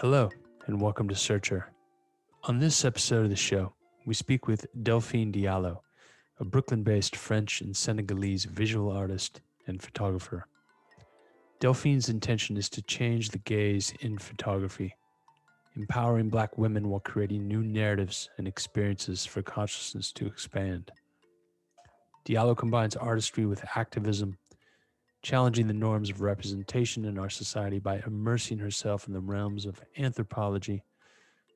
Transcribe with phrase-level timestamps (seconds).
[0.00, 0.28] Hello,
[0.66, 1.72] and welcome to Searcher.
[2.42, 3.72] On this episode of the show,
[4.04, 5.78] we speak with Delphine Diallo,
[6.38, 10.48] a Brooklyn based French and Senegalese visual artist and photographer.
[11.60, 14.94] Delphine's intention is to change the gaze in photography,
[15.76, 20.92] empowering Black women while creating new narratives and experiences for consciousness to expand.
[22.26, 24.36] Diallo combines artistry with activism
[25.26, 29.82] challenging the norms of representation in our society by immersing herself in the realms of
[29.98, 30.84] anthropology,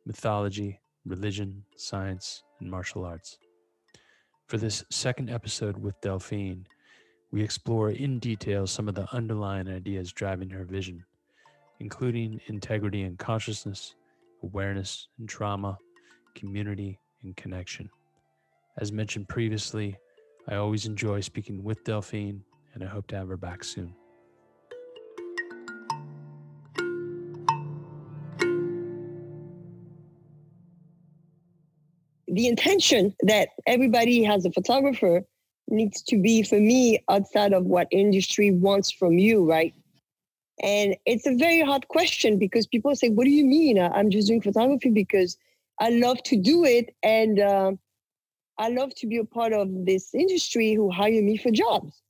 [0.04, 3.38] mythology, religion, science, and martial arts.
[4.48, 6.66] For this second episode with Delphine,
[7.30, 11.04] we explore in detail some of the underlying ideas driving her vision,
[11.78, 13.94] including integrity and consciousness,
[14.42, 15.78] awareness and trauma,
[16.34, 17.88] community and connection.
[18.78, 19.96] As mentioned previously,
[20.48, 22.42] I always enjoy speaking with Delphine
[22.74, 23.94] and I hope to have her back soon.
[32.28, 35.22] The intention that everybody has a photographer
[35.68, 39.74] needs to be for me outside of what industry wants from you, right?
[40.62, 43.80] And it's a very hard question because people say, What do you mean?
[43.80, 45.36] I'm just doing photography because
[45.80, 46.94] I love to do it.
[47.02, 47.72] And uh,
[48.58, 52.00] I love to be a part of this industry who hire me for jobs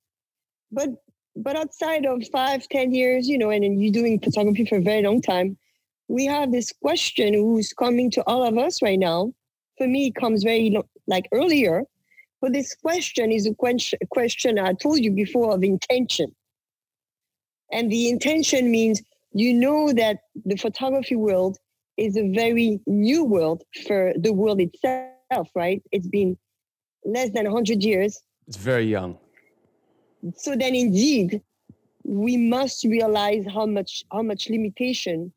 [0.72, 0.90] but
[1.36, 5.02] but outside of five, ten years, you know, and you're doing photography for a very
[5.02, 5.56] long time,
[6.08, 9.32] we have this question who's coming to all of us right now.
[9.78, 11.84] For me, it comes very like earlier,
[12.40, 16.34] but this question is a question I told you before of intention.
[17.72, 19.00] And the intention means
[19.32, 21.56] you know that the photography world
[21.96, 25.80] is a very new world for the world itself, right?
[25.92, 26.36] It's been
[27.04, 28.20] less than 100 years.
[28.48, 29.16] It's very young
[30.36, 31.42] so then indeed
[32.04, 35.32] we must realize how much how much limitation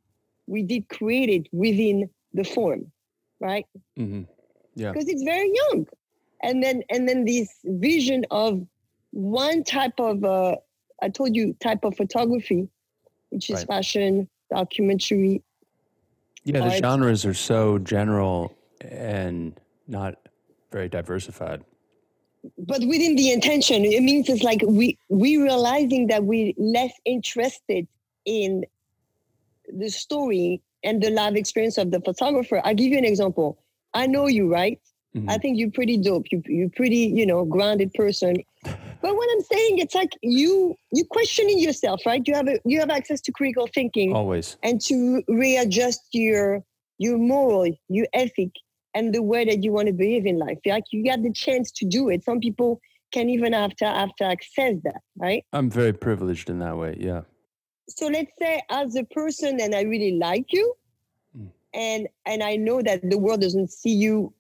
[0.48, 2.92] we did create it within the form
[3.40, 3.66] right
[3.98, 4.24] mm-hmm.
[4.76, 5.86] yeah because it's very young
[6.42, 8.66] and then and then this vision of
[9.12, 10.56] one type of uh,
[11.02, 12.68] i told you type of photography
[13.30, 13.68] which is right.
[13.68, 15.42] fashion documentary
[16.44, 16.72] yeah art.
[16.72, 20.16] the genres are so general and not
[20.72, 21.64] very diversified
[22.58, 27.88] but within the intention, it means it's like we we realizing that we're less interested
[28.26, 28.66] in
[29.68, 32.62] the story and the live experience of the photographer.
[32.64, 33.58] I'll give you an example.
[33.94, 34.80] I know you, right?
[35.16, 35.30] Mm-hmm.
[35.30, 36.26] I think you're pretty dope.
[36.32, 38.38] You you're pretty, you know, grounded person.
[38.64, 42.22] But what I'm saying, it's like you you questioning yourself, right?
[42.26, 46.64] You have a, you have access to critical thinking always, and to readjust your
[46.98, 48.52] your moral, your ethic,
[48.94, 50.60] and the way that you want to behave in life.
[50.66, 52.24] Like you got the chance to do it.
[52.24, 52.80] Some people
[53.12, 55.46] can even after after access that, right?
[55.54, 56.98] I'm very privileged in that way.
[57.00, 57.22] Yeah.
[57.90, 60.74] So let's say as a person, and I really like you,
[61.38, 61.50] mm.
[61.74, 64.34] and and I know that the world doesn't see you,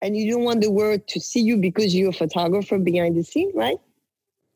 [0.00, 3.24] and you don't want the world to see you because you're a photographer behind the
[3.24, 3.78] scene, right?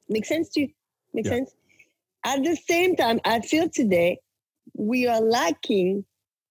[0.09, 0.69] Makes sense to you?
[1.12, 1.37] Makes yeah.
[1.37, 1.54] sense.
[2.25, 4.19] At the same time, I feel today
[4.75, 6.04] we are lacking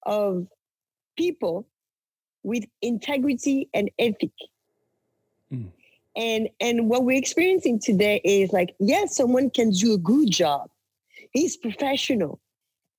[0.06, 0.48] of
[1.18, 1.68] people
[2.44, 4.32] with integrity and ethic.
[5.54, 5.72] Mm.
[6.16, 10.70] And and what we're experiencing today is like, yes, someone can do a good job.
[11.32, 12.40] He's professional.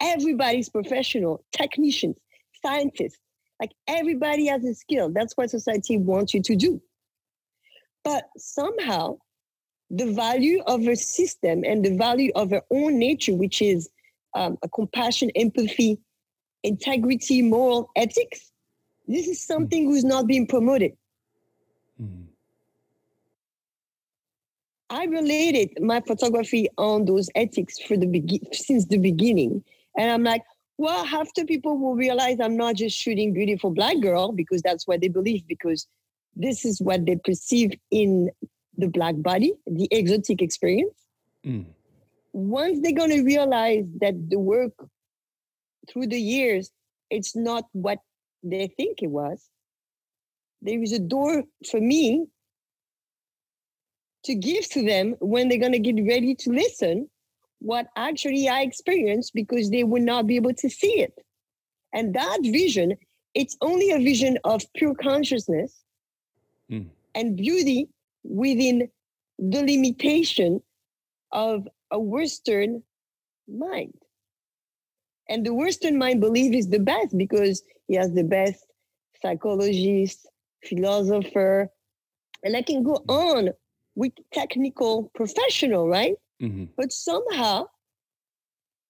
[0.01, 2.17] Everybody's professional, technicians,
[2.65, 3.19] scientists.
[3.61, 5.11] Like everybody has a skill.
[5.13, 6.81] That's what society wants you to do.
[8.03, 9.19] But somehow
[9.91, 13.89] the value of a system and the value of our own nature, which is
[14.35, 15.99] um, a compassion, empathy,
[16.65, 18.52] integrity, moral ethics,
[19.07, 20.93] this is something who's not being promoted.
[22.01, 22.27] Mm.
[24.91, 29.65] I related my photography on those ethics for the be- since the beginning,
[29.97, 30.43] and I'm like,
[30.79, 34.87] well, half the people will realize I'm not just shooting beautiful black girl because that's
[34.87, 35.87] what they believe because
[36.35, 38.31] this is what they perceive in
[38.77, 40.95] the black body, the exotic experience.
[41.45, 41.67] Mm.
[42.33, 44.73] Once they're going to realize that the work
[45.89, 46.71] through the years,
[47.11, 47.99] it's not what
[48.43, 49.49] they think it was,
[50.61, 52.27] there is a door for me
[54.25, 57.09] to give to them when they're going to get ready to listen
[57.59, 61.15] what actually I experienced because they would not be able to see it.
[61.93, 62.97] And that vision,
[63.35, 65.83] it's only a vision of pure consciousness
[66.71, 66.87] mm.
[67.15, 67.89] and beauty
[68.25, 68.89] within
[69.39, 70.63] the limitation
[71.31, 72.83] of a Western
[73.49, 73.95] mind.
[75.33, 78.67] And the Western mind belief is the best because he has the best
[79.23, 80.29] psychologist,
[80.63, 81.71] philosopher,
[82.45, 83.49] and I can go on
[83.95, 86.17] with technical professional, right?
[86.43, 86.67] Mm-hmm.
[86.77, 87.69] But somehow,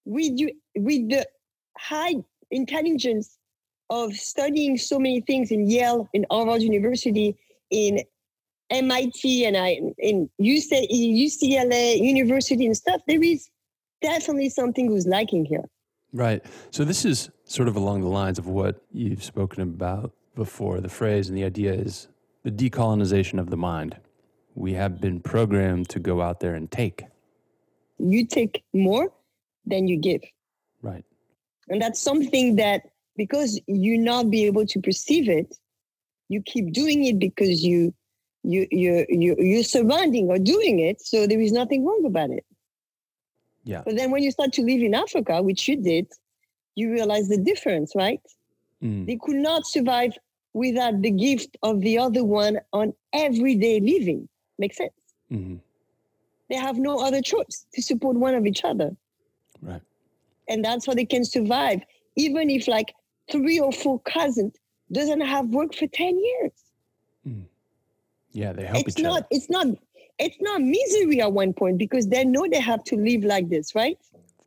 [0.04, 1.28] with you, with the
[1.78, 2.16] high
[2.50, 3.38] intelligence
[3.88, 7.36] of studying so many things in Yale, in Harvard University,
[7.70, 8.00] in
[8.70, 13.00] MIT, and I in UCLA University and stuff.
[13.06, 13.48] There is
[14.00, 15.66] definitely something who's lacking here.
[16.12, 16.44] Right.
[16.70, 20.80] So this is sort of along the lines of what you've spoken about before.
[20.80, 22.08] The phrase and the idea is
[22.42, 23.96] the decolonization of the mind.
[24.54, 27.04] We have been programmed to go out there and take.
[27.98, 29.12] You take more
[29.64, 30.22] than you give.
[30.82, 31.04] Right.
[31.68, 32.82] And that's something that
[33.16, 35.56] because you not be able to perceive it,
[36.28, 37.94] you keep doing it because you
[38.42, 41.00] you you you you're surrounding or doing it.
[41.00, 42.44] So there is nothing wrong about it.
[43.64, 43.82] Yeah.
[43.84, 46.06] But then when you start to live in Africa, which you did,
[46.74, 48.20] you realize the difference, right?
[48.82, 49.06] Mm.
[49.06, 50.12] They could not survive
[50.54, 54.28] without the gift of the other one on everyday living.
[54.58, 54.92] Makes sense?
[55.30, 55.56] Mm-hmm.
[56.50, 58.94] They have no other choice to support one of each other.
[59.62, 59.80] Right.
[60.48, 61.80] And that's how they can survive,
[62.16, 62.94] even if like
[63.30, 64.54] three or four cousins
[64.90, 66.52] doesn't have work for 10 years.
[67.26, 67.44] Mm.
[68.32, 69.26] Yeah, they help it's each not, other.
[69.30, 69.66] It's not
[70.18, 73.74] it's not misery at one point because they know they have to live like this,
[73.74, 73.98] right?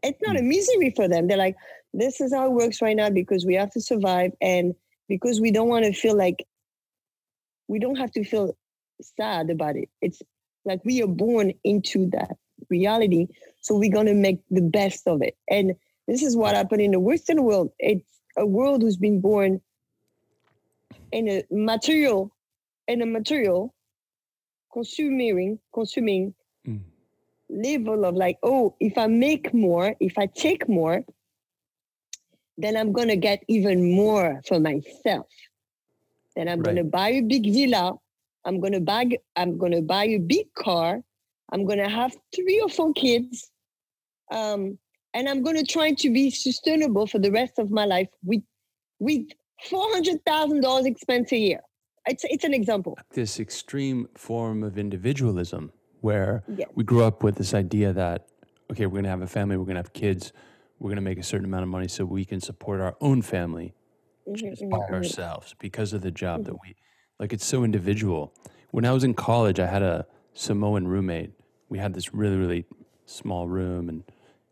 [0.04, 0.50] It's not a hmm.
[0.50, 1.28] misery for them.
[1.28, 1.56] They're like,
[1.94, 4.76] this is how it works right now because we have to survive and
[5.08, 6.46] because we don't want to feel like
[7.68, 8.56] we don't have to feel
[9.02, 9.90] sad about it.
[10.02, 10.22] It's
[10.66, 12.38] like we are born into that
[12.70, 13.28] reality.
[13.62, 15.36] So we're going to make the best of it.
[15.50, 15.74] And
[16.08, 17.72] this is what happened in the Western world.
[17.80, 18.06] It's
[18.38, 19.62] a world who's been born
[21.12, 22.32] in a material,
[22.88, 23.75] in a material
[24.75, 26.33] consuming consuming
[26.68, 26.81] mm.
[27.50, 30.98] level of like oh if i make more if i take more
[32.57, 35.27] then i'm going to get even more for myself
[36.36, 36.66] then i'm right.
[36.66, 37.94] going to buy a big villa
[38.44, 39.04] i'm going to buy
[39.38, 41.00] i'm to buy a big car
[41.54, 43.50] i'm going to have three or four kids
[44.31, 44.78] um,
[45.13, 48.44] and i'm going to try to be sustainable for the rest of my life with
[49.00, 49.25] with
[49.69, 51.62] $400000 expense a year
[52.07, 52.98] it's it's an example.
[53.12, 55.72] This extreme form of individualism
[56.02, 56.69] where yes.
[56.75, 58.28] we grew up with this idea that
[58.72, 60.34] okay, we're going to have a family, we're going to have kids,
[60.80, 63.22] we're going to make a certain amount of money so we can support our own
[63.22, 63.74] family
[64.28, 64.94] mm-hmm, just by mm-hmm.
[64.94, 66.52] ourselves because of the job mm-hmm.
[66.52, 66.75] that we
[67.19, 68.34] like it's so individual.
[68.72, 71.31] When I was in college, I had a Samoan roommate.
[71.69, 72.66] We had this really really
[73.06, 74.04] small room and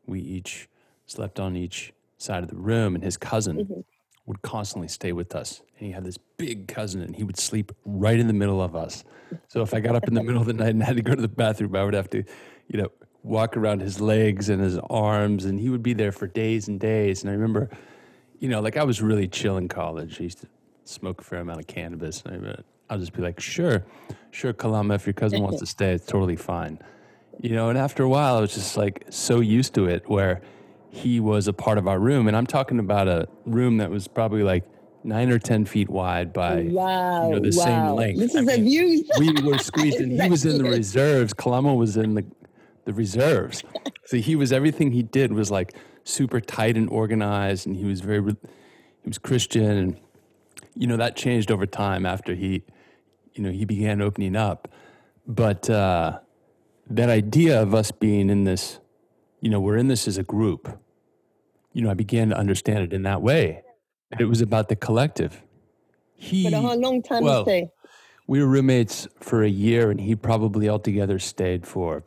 [0.05, 0.69] we each
[1.05, 3.81] slept on each side of the room and his cousin mm-hmm
[4.25, 5.61] would constantly stay with us.
[5.77, 8.75] And he had this big cousin, and he would sleep right in the middle of
[8.75, 9.03] us.
[9.47, 11.15] So if I got up in the middle of the night and had to go
[11.15, 12.23] to the bathroom, I would have to,
[12.67, 12.89] you know,
[13.23, 16.79] walk around his legs and his arms, and he would be there for days and
[16.79, 17.23] days.
[17.23, 17.69] And I remember,
[18.39, 20.19] you know, like I was really chill in college.
[20.19, 20.47] I used to
[20.85, 22.55] smoke a fair amount of cannabis, and I,
[22.89, 23.85] I'll just be like, sure,
[24.31, 26.79] sure, Kalama, if your cousin wants to stay, it's totally fine.
[27.41, 30.41] You know, and after a while, I was just like so used to it where
[30.93, 32.27] he was a part of our room.
[32.27, 34.63] And I'm talking about a room that was probably like
[35.03, 37.65] nine or 10 feet wide by wow, you know, the wow.
[37.65, 38.19] same length.
[38.19, 39.03] This is a view.
[39.17, 41.33] we were squeezed and he was in the reserves.
[41.33, 42.23] Kalama was in the,
[42.85, 43.63] the reserves.
[44.05, 45.73] So he was, everything he did was like
[46.03, 47.65] super tight and organized.
[47.65, 49.65] And he was very, he was Christian.
[49.65, 49.99] And,
[50.75, 52.63] you know, that changed over time after he,
[53.33, 54.67] you know, he began opening up.
[55.25, 56.19] But uh,
[56.88, 58.79] that idea of us being in this,
[59.43, 60.79] you know, we're in this as a group
[61.73, 63.63] you know, I began to understand it in that way.
[64.12, 65.41] That it was about the collective.
[66.13, 67.69] He, but a long time well, to stay.
[68.27, 72.03] We were roommates for a year, and he probably altogether stayed for,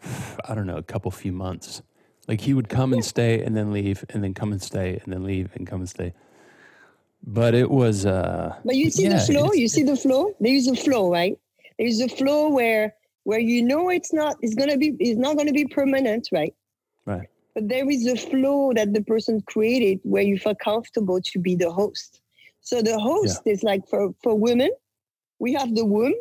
[0.48, 1.82] I don't know, a couple few months.
[2.26, 5.12] Like he would come and stay, and then leave, and then come and stay, and
[5.12, 6.14] then leave, and come and stay.
[7.22, 8.06] But it was.
[8.06, 9.52] Uh, but you see yeah, the flow.
[9.52, 10.32] You see the flow.
[10.40, 11.36] There is a flow, right?
[11.78, 14.36] There is a flow where where you know it's not.
[14.40, 14.96] It's gonna be.
[15.00, 16.54] It's not gonna be permanent, right?
[17.06, 21.38] Right but there is a flow that the person created where you feel comfortable to
[21.38, 22.20] be the host.
[22.60, 23.54] So the host yeah.
[23.54, 24.70] is like for, for women,
[25.38, 26.12] we have the womb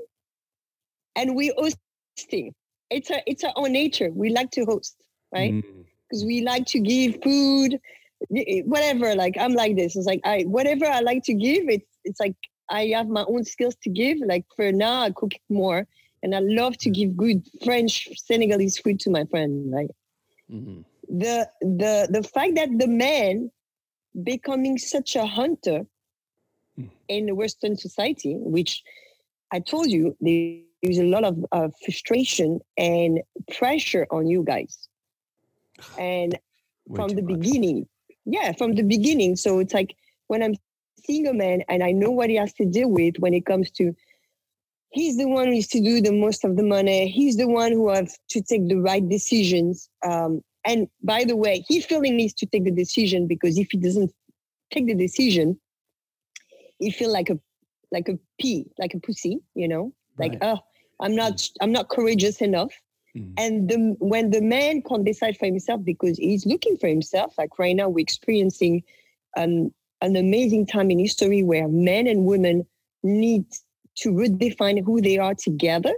[1.18, 2.56] and we hosting.
[2.89, 4.12] It's a it's our own nature.
[4.12, 4.96] We like to host,
[5.34, 5.62] right?
[6.10, 6.27] Because mm.
[6.27, 7.82] we like to give food,
[8.30, 9.13] whatever.
[9.13, 9.98] Like I'm like this.
[9.98, 12.36] It's like I whatever I like to give, it's it's like
[12.70, 14.20] I have my own skills to give.
[14.20, 15.86] Like for now, I cook more,
[16.24, 19.92] and I love to give good French Senegalese food to my friend, right?
[20.52, 23.52] Mm-hmm the the the fact that the man
[24.24, 25.86] becoming such a hunter
[26.80, 26.90] mm.
[27.08, 28.84] in the Western society, which
[29.52, 33.22] I told you there's a lot of uh, frustration and
[33.58, 34.88] pressure on you guys,
[36.00, 36.38] and
[36.96, 37.40] from the much.
[37.40, 37.88] beginning,
[38.25, 39.36] yeah, from the beginning.
[39.36, 39.96] So it's like
[40.28, 40.56] when I'm
[41.06, 43.70] seeing a man and I know what he has to deal with when it comes
[43.72, 43.96] to
[44.96, 47.10] he's the one who needs to do the most of the money.
[47.10, 49.90] He's the one who has to take the right decisions.
[50.08, 53.78] Um, and by the way, he feeling needs to take the decision because if he
[53.78, 54.12] doesn't
[54.72, 55.60] take the decision,
[56.80, 57.38] he feel like a
[57.92, 60.60] like a pea, like a pussy, you know, like oh,
[61.00, 61.52] I'm not mm.
[61.62, 62.74] I'm not courageous enough.
[63.16, 63.34] Mm.
[63.38, 67.60] And the, when the man can't decide for himself because he's looking for himself, like
[67.60, 68.82] right now we're experiencing
[69.36, 72.66] an an amazing time in history where men and women
[73.04, 73.46] need
[73.98, 75.94] to redefine who they are together.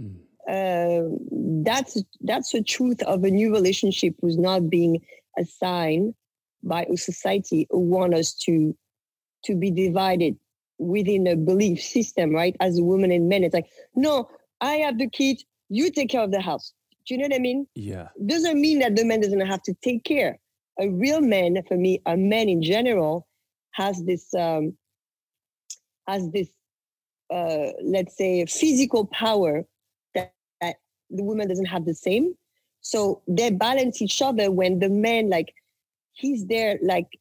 [0.00, 0.16] Mm.
[0.48, 1.16] Uh,
[1.64, 5.04] that's that's the truth of a new relationship who's not being
[5.38, 6.14] assigned
[6.62, 8.76] by a society who want us to
[9.44, 10.36] to be divided
[10.78, 12.56] within a belief system, right?
[12.60, 14.28] As a woman and men, it's like, no,
[14.60, 16.72] I have the kids, you take care of the house.
[17.06, 17.66] Do you know what I mean?
[17.74, 18.08] Yeah.
[18.26, 20.38] Doesn't mean that the man doesn't have to take care.
[20.80, 23.26] A real man, for me, a man in general,
[23.72, 24.76] has this um,
[26.08, 26.48] has this
[27.30, 29.64] uh, let's say physical power
[30.14, 30.76] that, that
[31.10, 32.34] the woman doesn't have the same.
[32.80, 35.54] So they balance each other when the man like
[36.12, 37.18] he's there like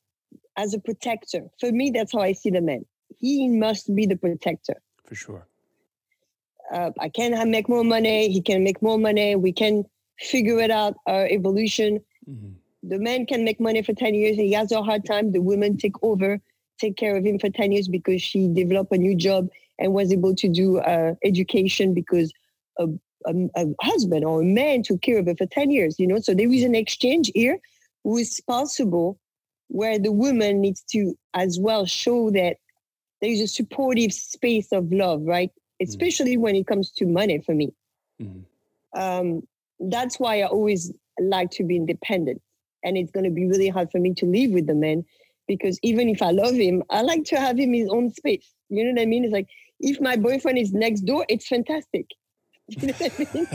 [0.58, 1.50] as a protector.
[1.60, 2.86] For me, that's how I see the man.
[3.18, 4.82] He must be the protector.
[5.06, 5.48] For sure.
[6.72, 8.32] Uh, I can make more money.
[8.32, 9.36] He can make more money.
[9.36, 9.86] We can
[10.20, 10.96] figure it out.
[11.06, 12.02] Our evolution.
[12.30, 12.54] Mm-hmm.
[12.84, 14.36] The man can make money for ten years.
[14.36, 15.32] He has a hard time.
[15.32, 16.40] The woman take over,
[16.80, 20.12] take care of him for ten years because she develop a new job and was
[20.12, 22.32] able to do uh, education because
[22.80, 22.88] a,
[23.26, 26.00] a, a, husband or a man took care of her for ten years.
[26.00, 27.60] You know, so there is an exchange here,
[28.04, 29.20] who is possible,
[29.68, 32.58] where the woman needs to as well show that
[33.22, 35.52] there is a supportive space of love, right?
[35.82, 35.88] Mm.
[35.88, 36.42] Especially mm.
[36.42, 37.74] when it comes to money for me.
[38.22, 38.44] Mm.
[38.96, 39.48] Um,
[39.80, 42.42] that's why I always like to be independent.
[42.84, 45.04] And it's going to be really hard for me to live with the man
[45.48, 48.54] because even if I love him, I like to have him his own space.
[48.70, 49.26] You know what I mean?
[49.26, 49.48] It's like
[49.80, 52.08] if my boyfriend is next door, it's fantastic.
[52.82, 53.48] You know I mean?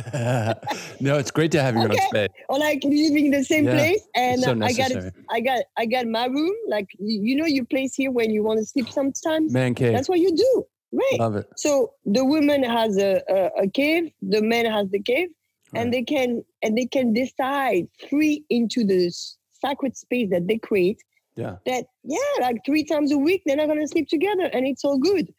[1.01, 2.01] no, it's great to have your okay.
[2.01, 2.29] own space.
[2.49, 5.15] Or like living in the same yeah, place, and so I got it.
[5.29, 6.55] I got I got my room.
[6.69, 8.89] Like you know, your place here when you want to sleep.
[8.89, 9.95] Sometimes man cave.
[9.95, 11.19] That's what you do, right?
[11.19, 11.49] Love it.
[11.57, 15.31] So the woman has a, a, a cave, the man has the cave,
[15.73, 15.83] right.
[15.83, 19.13] and they can and they can decide free into the
[19.61, 21.03] sacred space that they create.
[21.35, 21.57] Yeah.
[21.67, 24.99] That yeah, like three times a week they're not gonna sleep together, and it's all
[24.99, 25.35] good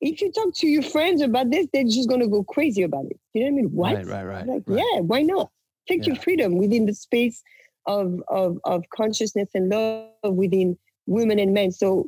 [0.00, 3.18] if you talk to your friends about this, they're just gonna go crazy about it.
[3.34, 3.70] You know what I mean?
[3.72, 3.94] What?
[3.94, 4.46] Right, right, right.
[4.46, 4.84] Like, right.
[4.92, 5.50] yeah, why not?
[5.88, 6.12] Take yeah.
[6.12, 7.42] your freedom within the space
[7.86, 10.76] of, of of consciousness and love within
[11.06, 11.70] women and men.
[11.72, 12.06] So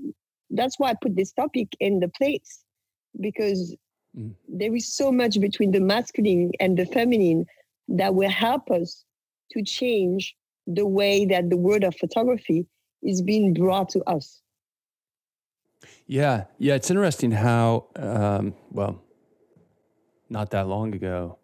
[0.51, 2.65] that's why I put this topic in the place
[3.21, 3.75] because
[4.17, 4.35] mm.
[4.49, 7.47] there is so much between the masculine and the feminine
[7.89, 9.05] that will help us
[9.53, 10.35] to change
[10.67, 12.67] the way that the world of photography
[13.03, 14.41] is being brought to us.
[16.11, 19.03] Yeah, yeah, it's interesting how, um, well,
[20.31, 21.37] not that long ago,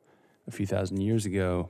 [0.49, 1.68] a few thousand years ago,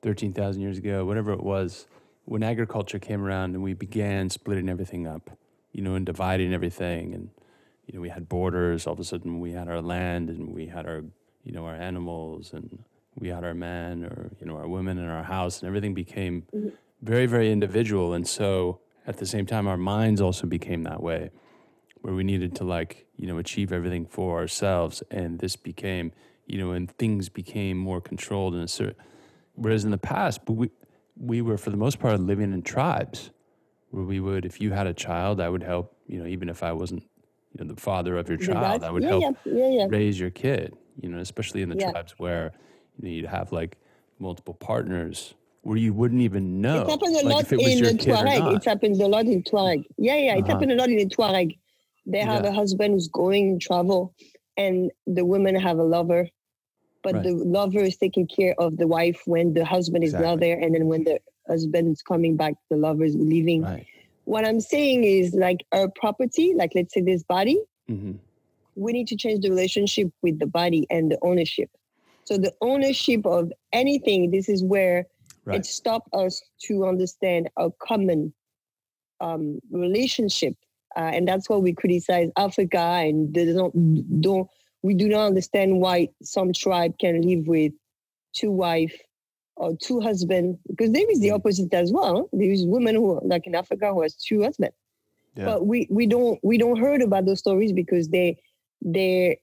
[0.00, 1.86] 13,000 years ago, whatever it was,
[2.24, 5.36] when agriculture came around and we began splitting everything up,
[5.72, 7.12] you know, and dividing everything.
[7.12, 7.28] And,
[7.86, 10.66] you know, we had borders, all of a sudden we had our land and we
[10.66, 11.04] had our,
[11.44, 12.82] you know, our animals and
[13.14, 16.46] we had our men or, you know, our women in our house and everything became
[16.54, 16.70] mm-hmm.
[17.02, 18.14] very, very individual.
[18.14, 21.30] And so at the same time, our minds also became that way
[22.04, 26.12] where we needed to like you know achieve everything for ourselves and this became
[26.46, 28.94] you know and things became more controlled and a certain
[29.54, 30.70] whereas in the past but we
[31.16, 33.30] we were for the most part living in tribes
[33.88, 36.62] where we would if you had a child i would help you know even if
[36.62, 37.02] i wasn't
[37.52, 40.30] you know the father of your child i would yeah, help yeah, yeah, raise your
[40.30, 42.52] kid you know especially in the tribes where
[42.98, 43.78] you know, you'd have like
[44.18, 45.32] multiple partners
[45.62, 46.82] where you wouldn't even know.
[46.82, 48.56] It happens a like lot in the Tuareg.
[48.56, 49.86] It happens a lot in Tuareg.
[49.96, 50.52] Yeah, yeah, it uh-huh.
[50.52, 51.56] happens a lot in the Tuareg.
[52.06, 52.50] They have yeah.
[52.50, 54.14] a husband who's going travel,
[54.56, 56.28] and the women have a lover,
[57.02, 57.24] but right.
[57.24, 60.26] the lover is taking care of the wife when the husband exactly.
[60.26, 61.18] is not there, and then when the
[61.48, 63.62] husband is coming back, the lover is leaving.
[63.62, 63.86] Right.
[64.24, 67.58] What I'm saying is, like our property, like let's say this body,
[67.90, 68.12] mm-hmm.
[68.74, 71.70] we need to change the relationship with the body and the ownership.
[72.24, 75.06] So the ownership of anything, this is where
[75.44, 75.60] right.
[75.60, 78.32] it stopped us to understand a common
[79.20, 80.54] um, relationship
[80.96, 84.48] uh, and that's why we criticize Africa and they don't don't
[84.82, 87.72] we do not understand why some tribe can live with
[88.34, 88.94] two wife
[89.56, 91.34] or two husbands because there is the mm.
[91.34, 92.28] opposite as well.
[92.32, 94.76] There is women who like in Africa who has two husbands.
[95.36, 95.46] Yeah.
[95.46, 98.36] But we, we don't we don't heard about those stories because they
[98.82, 99.38] they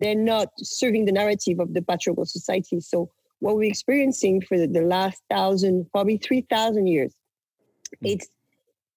[0.00, 2.80] they're not serving the narrative of the patriarchal society.
[2.80, 7.14] So what we're experiencing for the, the last thousand, probably three thousand years,
[8.02, 8.12] mm.
[8.12, 8.28] it's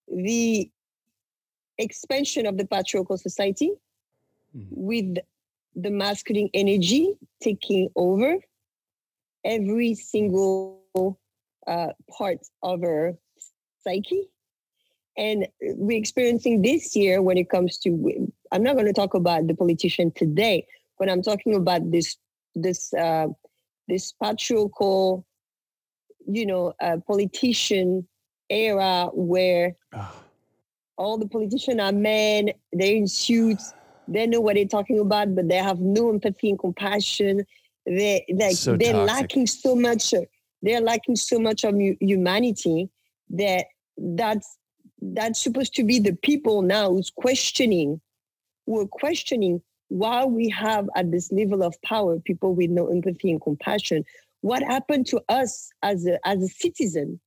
[0.07, 0.69] the
[1.79, 3.71] expansion of the patriarchal society
[4.55, 4.67] mm-hmm.
[4.69, 5.17] with
[5.75, 8.38] the masculine energy taking over
[9.45, 10.79] every single
[11.67, 13.17] uh, part of our
[13.83, 14.29] psyche
[15.17, 19.48] And we're experiencing this year when it comes to, I'm not going to talk about
[19.48, 20.65] the politician today,
[20.98, 22.17] but I'm talking about this,
[22.55, 23.27] this, uh,
[23.88, 25.25] this patriarchal,
[26.27, 28.07] you know, uh, politician
[28.50, 29.75] era where
[31.00, 33.74] all the politicians are men, they're in suits,
[34.08, 37.46] they know what they're talking about, but they have no empathy and compassion.
[37.86, 39.08] They like so they're toxic.
[39.08, 40.13] lacking so much.
[40.62, 42.89] They're lacking so much of humanity
[43.29, 44.58] that that's
[45.01, 48.01] that's supposed to be the people now who's questioning,
[48.65, 53.32] who are questioning why we have at this level of power people with no empathy
[53.32, 54.03] and compassion.
[54.41, 57.22] What happened to us as a as a citizen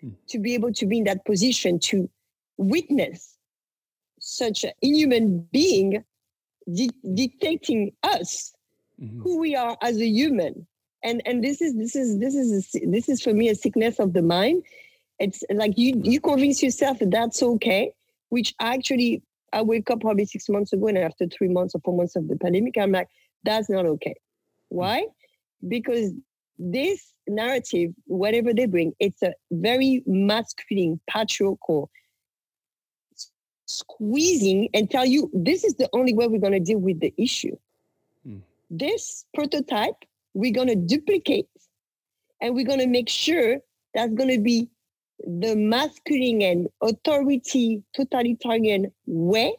[0.00, 0.10] hmm.
[0.28, 2.10] to be able to be in that position to
[2.60, 3.36] witness
[4.20, 6.04] such an inhuman being
[6.72, 8.52] di- dictating us
[9.00, 9.22] mm-hmm.
[9.22, 10.66] who we are as a human.
[11.02, 13.98] And and this is this is this is a, this is for me a sickness
[13.98, 14.62] of the mind.
[15.18, 17.92] It's like you you convince yourself that that's okay
[18.30, 21.96] which actually i wake up probably six months ago and after three months or four
[21.96, 23.08] months of the pandemic i'm like
[23.44, 24.14] that's not okay.
[24.68, 25.06] Why?
[25.66, 26.12] Because
[26.58, 31.88] this narrative whatever they bring it's a very masculine patriarchal
[33.70, 37.12] squeezing and tell you this is the only way we're going to deal with the
[37.16, 37.56] issue.
[38.26, 38.42] Mm.
[38.70, 41.48] This prototype we're going to duplicate
[42.40, 43.58] and we're going to make sure
[43.94, 44.68] that's going to be
[45.24, 49.54] the masculine and authority totalitarian way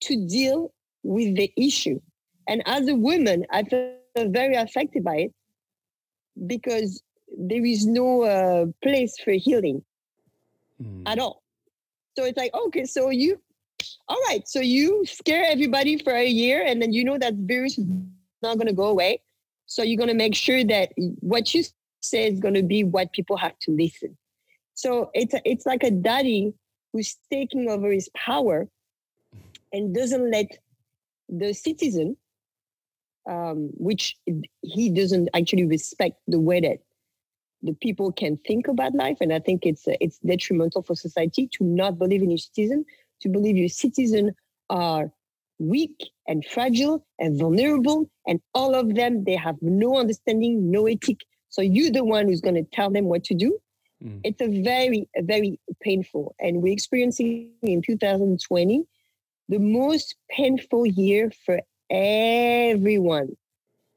[0.00, 0.72] to deal
[1.02, 2.00] with the issue.
[2.46, 5.34] And as a woman, I feel very affected by it
[6.46, 7.02] because
[7.36, 9.82] there is no uh, place for healing
[10.82, 11.02] mm.
[11.06, 11.42] at all.
[12.18, 13.40] So it's like, okay, so you,
[14.08, 17.78] all right, so you scare everybody for a year, and then you know that virus
[17.78, 17.86] is
[18.42, 19.22] not going to go away.
[19.66, 21.62] So you're going to make sure that what you
[22.02, 24.18] say is going to be what people have to listen.
[24.74, 26.54] So it's a, it's like a daddy
[26.92, 28.66] who's taking over his power
[29.72, 30.58] and doesn't let
[31.28, 32.16] the citizen,
[33.30, 34.16] um, which
[34.62, 36.78] he doesn't actually respect the way that
[37.62, 39.18] the people can think about life.
[39.20, 42.84] And I think it's uh, it's detrimental for society to not believe in your citizen,
[43.20, 44.34] to believe your citizen
[44.70, 45.10] are
[45.58, 51.20] weak and fragile and vulnerable, and all of them they have no understanding, no ethic.
[51.48, 53.58] So you're the one who's going to tell them what to do.
[54.04, 54.20] Mm.
[54.22, 58.84] It's a very, a very painful, and we're experiencing in 2020
[59.48, 63.36] the most painful year for everyone.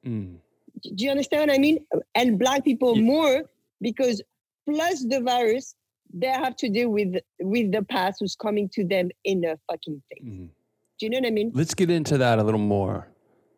[0.06, 0.38] Mm
[0.82, 1.86] do you understand what I mean?
[2.15, 3.04] And black people yeah.
[3.04, 3.44] more
[3.82, 4.22] because
[4.70, 5.76] plus the virus,
[6.13, 10.02] they have to deal with with the past who's coming to them in a fucking
[10.10, 10.24] face.
[10.24, 10.46] Mm-hmm.
[10.46, 11.52] Do you know what I mean?
[11.54, 13.08] Let's get into that a little more.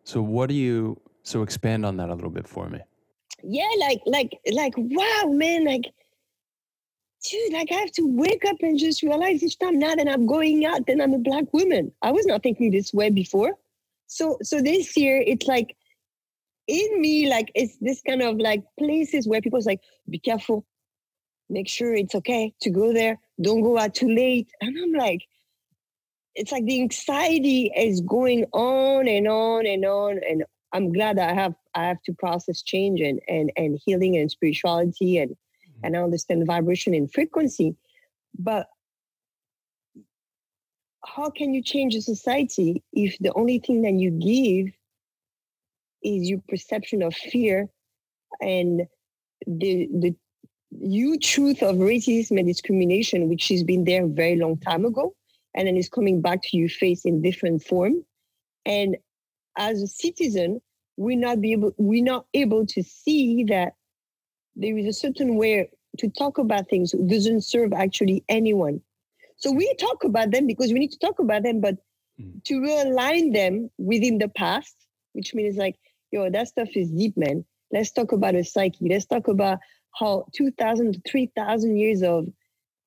[0.03, 2.79] So what do you so expand on that a little bit for me?
[3.43, 5.91] Yeah, like like like wow, man, like
[7.29, 10.25] dude, like I have to wake up and just realize each time now that I'm
[10.25, 11.91] going out, then I'm a black woman.
[12.01, 13.53] I was not thinking this way before.
[14.07, 15.75] So so this year it's like
[16.67, 20.65] in me, like it's this kind of like places where people's like, be careful,
[21.49, 24.49] make sure it's okay to go there, don't go out too late.
[24.62, 25.21] And I'm like,
[26.36, 30.19] it's like the anxiety is going on and on and on.
[30.28, 34.32] And I'm glad I have I have to process change and and, and healing and
[34.32, 35.86] spirituality and mm-hmm.
[35.86, 37.76] and I understand vibration and frequency.
[38.38, 38.67] But
[41.06, 44.73] how can you change a society if the only thing that you give
[46.03, 47.67] is your perception of fear
[48.41, 48.83] and
[49.47, 50.15] the the
[50.79, 55.13] you truth of racism and discrimination, which has been there a very long time ago,
[55.53, 58.03] and then is coming back to your face in different form.
[58.65, 58.97] And
[59.57, 60.61] as a citizen,
[60.97, 63.73] we're not be able we're not able to see that
[64.55, 68.81] there is a certain way to talk about things doesn't serve actually anyone.
[69.37, 71.75] So we talk about them because we need to talk about them, but
[72.19, 72.43] mm.
[72.45, 74.75] to realign them within the past,
[75.13, 75.75] which means like
[76.13, 77.43] yo, that stuff is deep, man.
[77.71, 78.88] Let's talk about a psyche.
[78.88, 79.58] Let's talk about
[79.99, 82.28] how 2,000 to 3,000 years of,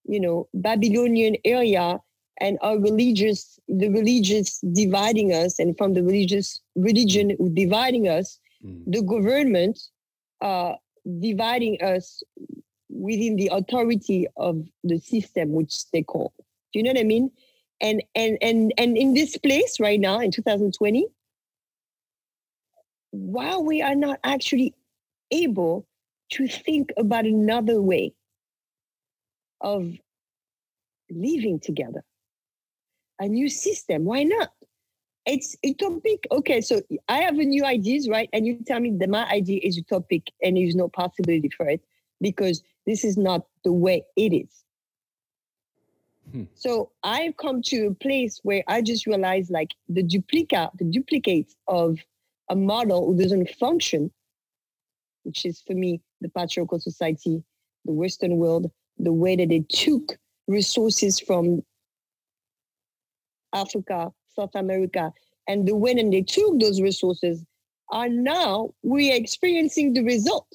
[0.04, 1.98] you know, Babylonian area
[2.40, 8.80] and our religious, the religious dividing us, and from the religious religion dividing us, mm.
[8.86, 9.78] the government
[10.40, 10.74] uh,
[11.20, 12.22] dividing us
[12.88, 16.32] within the authority of the system, which they call.
[16.72, 17.30] Do you know what I mean?
[17.80, 21.06] And and and and in this place right now in 2020,
[23.16, 24.74] while we are not actually
[25.30, 25.86] able
[26.30, 28.12] to think about another way
[29.60, 29.92] of
[31.10, 32.04] living together,
[33.20, 34.04] a new system.
[34.04, 34.50] Why not?
[35.24, 36.24] It's utopic.
[36.30, 38.28] Okay, so I have a new ideas, right?
[38.32, 41.80] And you tell me that my idea is utopic and there's no possibility for it
[42.20, 44.64] because this is not the way it is.
[46.30, 46.44] Hmm.
[46.54, 51.56] So I've come to a place where I just realized like the duplicate, the duplicates
[51.66, 51.98] of
[52.48, 54.10] a model who doesn't function,
[55.24, 57.42] which is for me the patriarchal society,
[57.84, 61.62] the Western world, the way that they took resources from
[63.52, 65.12] Africa, South America,
[65.48, 67.44] and the way that they took those resources
[67.90, 70.48] are now we are experiencing the result.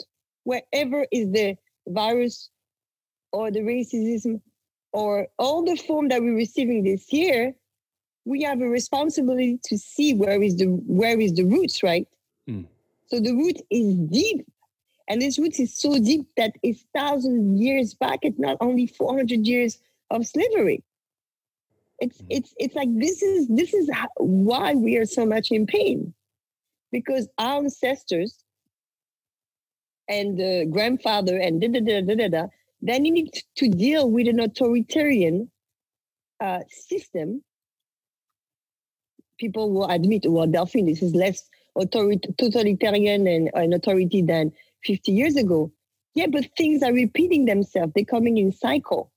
[0.43, 1.56] Wherever is the
[1.88, 2.49] virus
[3.32, 4.41] or the racism
[4.91, 7.54] or all the form that we're receiving this year,
[8.32, 12.08] we have a responsibility to see where is the where is the roots, right?
[12.50, 12.65] Mm.
[13.08, 14.46] So the root is deep.
[15.08, 18.20] And this root is so deep that it's thousand years back.
[18.22, 19.78] It's not only 400 years
[20.10, 20.84] of slavery.
[22.00, 22.28] It's mm.
[22.30, 26.13] it's it's like this is this is why we are so much in pain,
[26.91, 28.44] because our ancestors
[30.08, 32.48] and the grandfather and da da da da da da
[32.82, 35.52] then you need to deal with an authoritarian
[36.39, 37.44] uh, system.
[39.41, 41.49] People will admit, well, Delphine, this is less
[41.91, 44.54] totalitarian and an authority than
[44.86, 45.71] 50 years ago.
[46.13, 47.93] Yeah, but things are repeating themselves.
[47.95, 49.12] They're coming in cycle.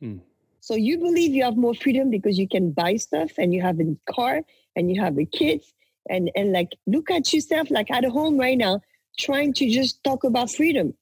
[0.00, 0.18] Hmm.
[0.60, 3.80] So you believe you have more freedom because you can buy stuff and you have
[3.80, 4.42] a car
[4.76, 5.72] and you have the kids
[6.08, 8.80] and and like look at yourself like at home right now
[9.18, 10.94] trying to just talk about freedom.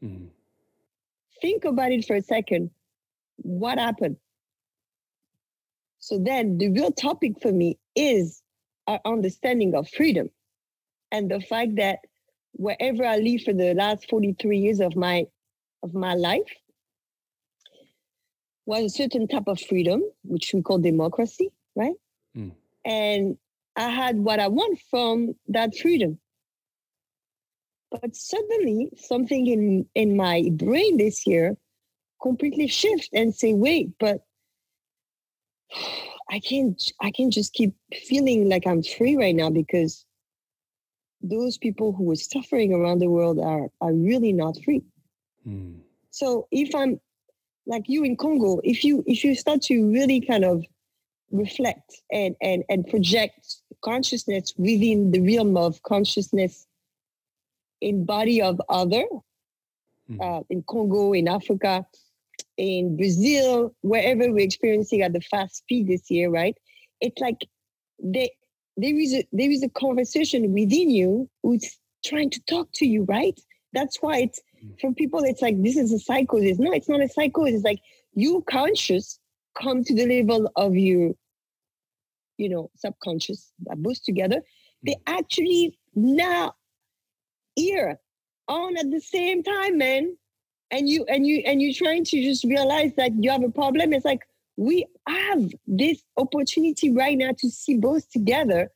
[0.00, 0.26] Hmm
[1.40, 2.70] think about it for a second.
[3.36, 4.16] What happened?
[6.08, 8.42] So then the real topic for me is
[8.86, 10.30] our understanding of freedom
[11.12, 11.98] and the fact that
[12.52, 15.26] wherever I live for the last 43 years of my
[15.82, 16.50] of my life
[18.64, 21.96] was a certain type of freedom, which we call democracy, right?
[22.34, 22.52] Mm.
[22.86, 23.36] And
[23.76, 26.18] I had what I want from that freedom.
[27.90, 31.58] But suddenly something in, in my brain this year
[32.22, 34.22] completely shift and say, wait, but
[36.30, 37.74] I can't I can't just keep
[38.06, 40.04] feeling like I'm free right now because
[41.22, 44.82] those people who are suffering around the world are are really not free.
[45.46, 45.80] Mm.
[46.10, 47.00] So if I'm
[47.66, 50.64] like you in Congo, if you if you start to really kind of
[51.30, 56.66] reflect and and and project consciousness within the realm of consciousness
[57.80, 59.04] in body of other
[60.10, 60.20] mm.
[60.20, 61.86] uh, in Congo, in Africa,
[62.58, 66.56] in Brazil, wherever we're experiencing at the fast speed this year, right?
[67.00, 67.46] It's like
[68.02, 68.30] they,
[68.76, 73.04] there is a there is a conversation within you who's trying to talk to you,
[73.04, 73.38] right?
[73.72, 74.70] That's why it's hmm.
[74.80, 75.22] for people.
[75.24, 76.58] It's like this is a psychosis.
[76.58, 77.54] No, it's not a psychosis.
[77.56, 77.80] It's like
[78.14, 79.18] you conscious
[79.60, 81.12] come to the level of your,
[82.36, 84.42] you know, subconscious that both together.
[84.84, 85.14] They hmm.
[85.14, 86.54] actually now
[87.54, 88.00] here
[88.48, 90.16] on at the same time, man.
[90.70, 93.92] And you and you and you're trying to just realize that you have a problem.
[93.92, 94.26] It's like
[94.56, 98.70] we have this opportunity right now to see both together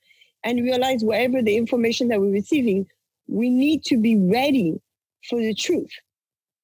[0.44, 2.86] and realize whatever the information that we're receiving,
[3.26, 4.80] we need to be ready
[5.28, 5.90] for the truth.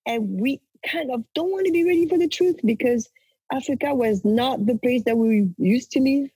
[0.07, 3.09] And we kind of don't want to be ready for the truth because
[3.53, 6.31] Africa was not the place that we used to live.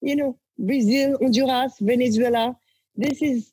[0.00, 2.56] You know, Brazil, Honduras, Venezuela.
[2.96, 3.52] This is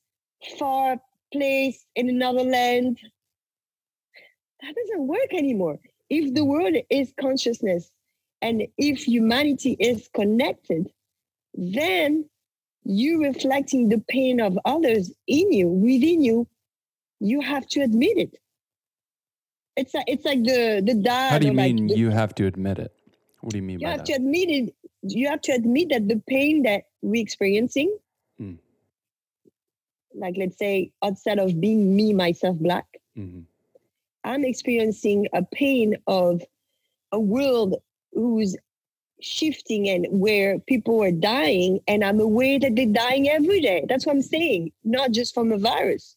[0.60, 0.98] far
[1.32, 3.00] place in another land.
[4.62, 5.80] That doesn't work anymore.
[6.10, 7.90] If the world is consciousness
[8.42, 10.92] and if humanity is connected,
[11.54, 12.26] then
[12.84, 16.48] you reflecting the pain of others in you, within you,
[17.20, 18.38] you have to admit it.
[19.78, 21.32] It's like it's like the the dad.
[21.32, 22.94] How do you mean like you have to admit it?
[23.40, 24.08] What do you mean you by have that?
[24.08, 24.76] to admit it.
[25.02, 27.96] You have to admit that the pain that we're experiencing
[28.40, 28.58] mm
[30.14, 32.86] like let's say outside of being me myself black
[33.18, 33.42] mm-hmm.
[34.24, 36.42] I'm experiencing a pain of
[37.12, 37.76] a world
[38.14, 38.56] who's
[39.22, 43.86] shifting and where people are dying and i'm aware that they're dying every day.
[43.88, 46.16] That's what i'm saying not just from a virus.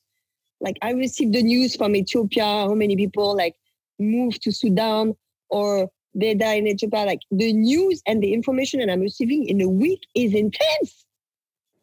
[0.61, 3.55] Like i received the news from ethiopia how many people like
[3.99, 5.14] moved to sudan
[5.51, 7.05] or they die in ethiopia.
[7.05, 11.05] Like the news and the information that i'm receiving in a week is intense.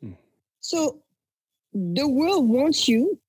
[0.04, 0.18] Mm.
[0.60, 1.02] so
[1.74, 3.20] the world wants you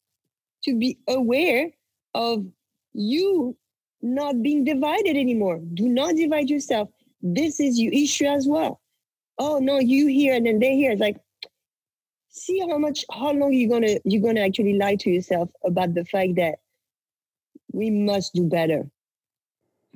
[0.65, 1.71] to be aware
[2.15, 2.47] of
[2.95, 3.57] you
[4.01, 5.61] not being divided anymore.
[5.75, 6.89] Do not divide yourself.
[7.23, 8.81] This is your issue as well.
[9.39, 10.91] Oh no, you here and then they here.
[10.91, 11.17] It's like
[12.29, 16.05] see how much how long you're gonna you're gonna actually lie to yourself about the
[16.05, 16.57] fact that
[17.73, 18.89] we must do better.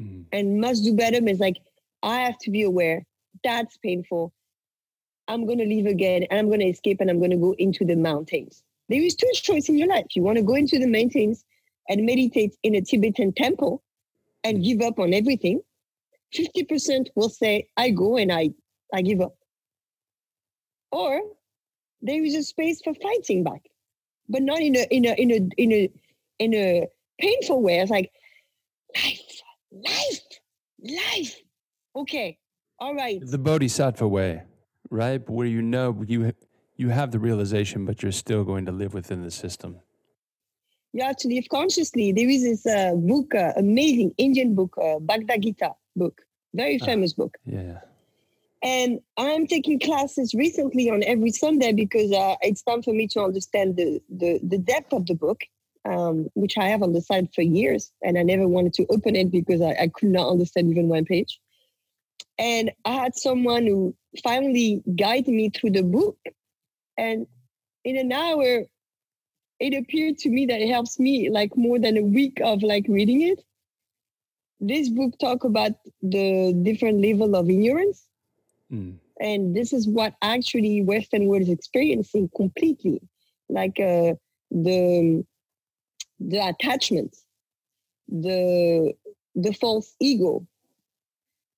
[0.00, 0.22] Mm-hmm.
[0.32, 1.56] And must do better means like
[2.02, 3.04] I have to be aware.
[3.44, 4.32] That's painful.
[5.28, 7.54] I'm going to leave again and I'm going to escape and I'm going to go
[7.58, 8.62] into the mountains.
[8.88, 10.06] There is two choices in your life.
[10.14, 11.44] You want to go into the mountains
[11.88, 13.82] and meditate in a Tibetan temple
[14.44, 15.60] and give up on everything,
[16.34, 18.50] 50% will say, I go and I,
[18.92, 19.36] I give up.
[20.92, 21.20] Or
[22.02, 23.62] there is a space for fighting back,
[24.28, 25.90] but not in a in a in a in a
[26.38, 26.86] in a
[27.18, 27.80] painful way.
[27.80, 28.10] It's like
[28.94, 30.22] life, life,
[30.80, 31.36] life.
[31.96, 32.38] Okay,
[32.78, 33.20] all right.
[33.22, 34.42] The bodhisattva way,
[34.90, 35.28] right?
[35.28, 36.32] Where you know you
[36.76, 39.80] you have the realization, but you're still going to live within the system.
[40.96, 42.10] You have to live consciously.
[42.10, 46.22] There is this uh, book, uh, amazing Indian book, uh, Bhagavad Gita book,
[46.54, 47.36] very ah, famous book.
[47.44, 47.80] Yeah.
[48.62, 53.20] And I'm taking classes recently on every Sunday because uh, it's time for me to
[53.20, 55.42] understand the, the, the depth of the book,
[55.84, 57.92] um, which I have on the side for years.
[58.02, 61.04] And I never wanted to open it because I, I could not understand even one
[61.04, 61.38] page.
[62.38, 66.16] And I had someone who finally guided me through the book.
[66.96, 67.26] And
[67.84, 68.64] in an hour,
[69.60, 72.84] it appeared to me that it helps me like more than a week of like
[72.88, 73.42] reading it.
[74.60, 78.06] This book talk about the different level of ignorance
[78.72, 78.98] Mm.
[79.20, 83.00] And this is what actually Western world is experiencing completely,
[83.48, 84.14] like uh,
[84.50, 85.24] the
[86.20, 87.16] the attachment,
[88.08, 88.92] the
[89.34, 90.46] the false ego,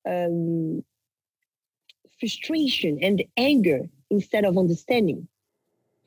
[0.07, 0.85] um,
[2.21, 5.27] frustration, and anger instead of understanding.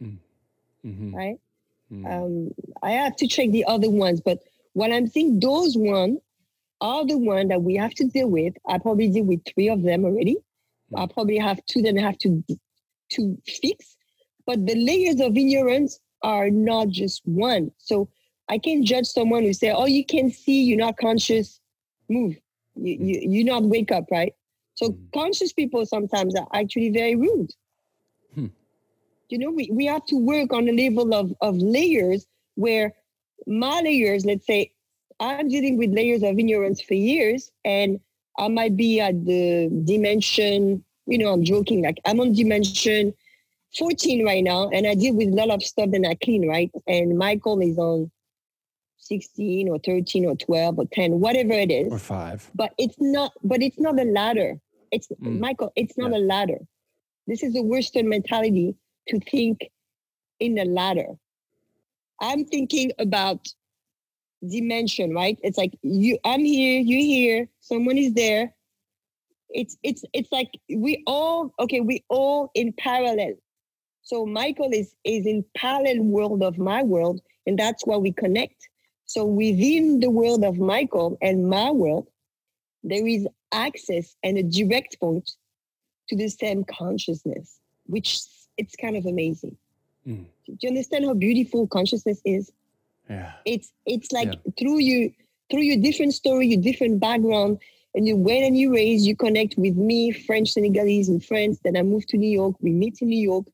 [0.02, 0.18] Mm.
[0.86, 1.16] Mm-hmm.
[1.16, 1.40] Right.
[1.92, 2.06] Mm.
[2.12, 2.52] Um,
[2.82, 4.40] I have to check the other ones, but
[4.74, 6.20] what I'm seeing, those ones
[6.80, 8.54] are the ones that we have to deal with.
[8.68, 10.38] I probably deal with three of them already.
[10.96, 12.44] I probably have two that I have to
[13.12, 13.96] to fix.
[14.46, 17.72] But the layers of ignorance are not just one.
[17.78, 18.10] So
[18.50, 21.60] I can judge someone who say, "Oh, you can see, you're not conscious.
[22.10, 22.36] Move.
[22.76, 24.34] You you you not wake up, right?"
[24.76, 25.12] So mm.
[25.14, 27.52] conscious people sometimes are actually very rude.
[28.34, 28.48] Hmm.
[29.32, 32.94] You know, we, we have to work on a level of, of layers where
[33.48, 34.74] my layers, let's say,
[35.22, 38.00] I'm dealing with layers of ignorance for years, and
[38.38, 43.14] I might be at the dimension, you know, I'm joking, like I'm on dimension
[43.78, 46.72] 14 right now, and I deal with a lot of stuff that I clean, right?
[46.88, 48.12] And Michael is on
[48.98, 51.92] 16 or 13 or 12 or 10, whatever it is.
[51.92, 52.50] Or five.
[52.54, 54.60] But it's not, but it's not a ladder.
[54.92, 55.40] It's mm.
[55.40, 56.18] Michael, it's not yeah.
[56.18, 56.60] a ladder.
[57.28, 58.76] This is a Western mentality
[59.08, 59.70] to think
[60.40, 61.08] in a ladder.
[62.20, 63.48] I'm thinking about
[64.48, 65.40] dimension, right?
[65.44, 68.54] It's like you I'm here, you're here, someone is there.
[69.50, 73.34] It's it's it's like we all okay, we all in parallel.
[74.04, 78.70] So Michael is is in parallel world of my world, and that's why we connect.
[79.06, 82.08] So within the world of Michael and my world,
[82.84, 85.30] there is access and a direct point
[86.08, 88.22] to the same consciousness, which
[88.62, 89.58] it's kind of amazing.
[90.08, 90.26] Mm.
[90.46, 92.52] Do you understand how beautiful consciousness is?
[93.10, 93.34] Yeah.
[93.46, 94.52] It's it's like yeah.
[94.58, 95.12] through you
[95.50, 97.60] through your different story, your different background,
[97.94, 101.60] and you when and you raise, you connect with me, French Senegalese and friends.
[101.64, 102.56] Then I moved to New York.
[102.62, 103.46] We meet in New York.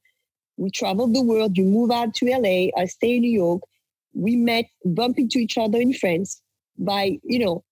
[0.58, 1.58] We travel the world.
[1.58, 2.70] You move out to LA.
[2.80, 3.62] I stay in New York.
[4.14, 6.42] We met, bump into each other in France
[6.78, 7.64] by, you know,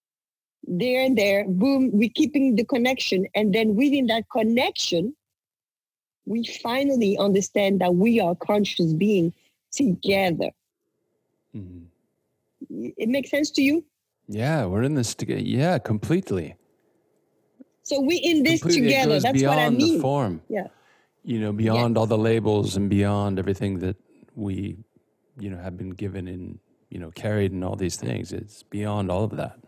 [0.68, 1.46] there and there.
[1.48, 3.28] Boom, we're keeping the connection.
[3.34, 5.16] And then within that connection,
[6.26, 9.34] we finally understand that we are conscious being
[9.72, 10.50] together.
[11.56, 12.90] Mm-hmm.
[12.98, 13.86] It makes sense to you?
[14.28, 15.42] Yeah, we're in this together.
[15.42, 16.56] Yeah, completely.
[17.84, 18.88] So we in this completely.
[18.88, 19.20] together.
[19.20, 19.98] That's what I mean.
[19.98, 20.42] The form.
[20.50, 20.68] Yeah.
[21.24, 23.98] You know, beyond all the labels and beyond everything that
[24.36, 24.78] we,
[25.40, 26.60] you know, have been given and
[26.90, 28.32] you know carried and all these things.
[28.32, 29.60] It's beyond all of that.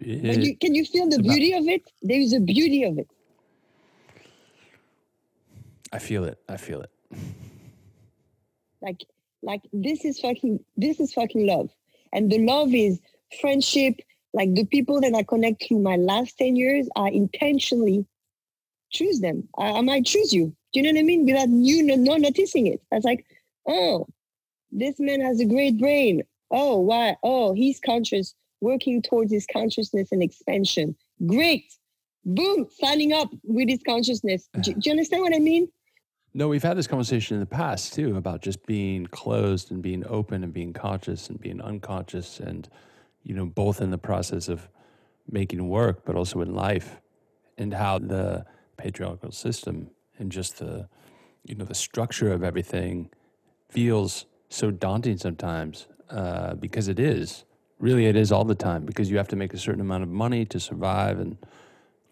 [0.00, 1.90] It, you, can you feel the beauty about, of it?
[2.02, 3.08] There is a beauty of it.
[5.92, 6.38] I feel it.
[6.48, 6.90] I feel it.
[8.82, 9.04] Like
[9.42, 11.70] like this is fucking this is fucking love.
[12.12, 13.00] And the love is
[13.40, 14.00] friendship.
[14.34, 18.06] Like the people that I connect through my last 10 years, I intentionally
[18.90, 19.48] choose them.
[19.56, 20.54] I, I might choose you.
[20.72, 21.24] Do you know what I mean?
[21.24, 22.82] Without you not noticing it.
[22.92, 23.24] I was like,
[23.66, 24.06] oh,
[24.70, 26.22] this man has a great brain.
[26.50, 27.16] Oh, why?
[27.22, 30.94] Oh, he's conscious, working towards his consciousness and expansion.
[31.26, 31.72] Great.
[32.24, 34.48] Boom, signing up with his consciousness.
[34.60, 35.68] Do, do you understand what I mean?
[36.34, 40.04] No, we've had this conversation in the past too about just being closed and being
[40.06, 42.68] open and being conscious and being unconscious and
[43.22, 44.68] you know both in the process of
[45.30, 47.00] making work but also in life
[47.56, 48.44] and how the
[48.76, 50.88] patriarchal system and just the
[51.44, 53.10] you know the structure of everything
[53.68, 57.44] feels so daunting sometimes uh, because it is.
[57.80, 60.08] Really it is all the time because you have to make a certain amount of
[60.08, 61.36] money to survive and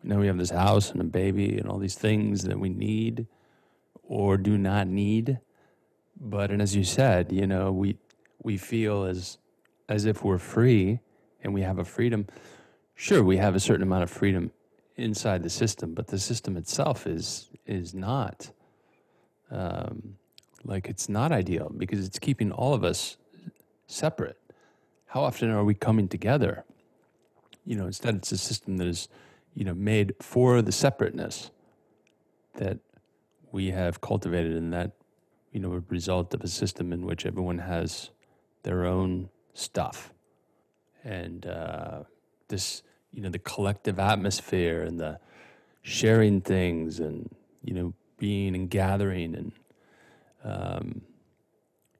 [0.03, 2.69] you know we have this house and a baby and all these things that we
[2.69, 3.27] need
[4.09, 5.39] or do not need.
[6.19, 7.99] But and as you said, you know, we
[8.43, 9.39] we feel as
[9.89, 11.01] as if we're free
[11.43, 12.27] and we have a freedom.
[12.95, 14.51] Sure, we have a certain amount of freedom
[14.97, 18.51] inside the system, but the system itself is is not
[19.51, 20.17] um,
[20.65, 23.17] like it's not ideal because it's keeping all of us
[23.87, 24.39] separate.
[25.07, 26.65] How often are we coming together?
[27.65, 29.09] You know, instead it's a system that is,
[29.55, 31.51] you know, made for the separateness
[32.55, 32.79] that
[33.57, 34.91] we have cultivated, and that
[35.51, 38.11] you know, a result of a system in which everyone has
[38.65, 40.13] their own stuff,
[41.03, 42.03] and uh,
[42.49, 45.19] this, you know, the collective atmosphere and the
[45.81, 49.53] sharing things, and you know, being and gathering, and
[50.45, 51.01] um,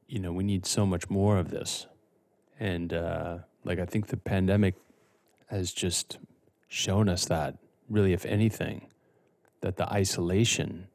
[0.09, 1.87] you know, we need so much more of this,
[2.61, 4.75] and uh, like I think the pandemic
[5.47, 6.19] has just
[6.69, 7.57] shown us that
[7.89, 8.89] really, if anything,
[9.63, 10.89] that the isolation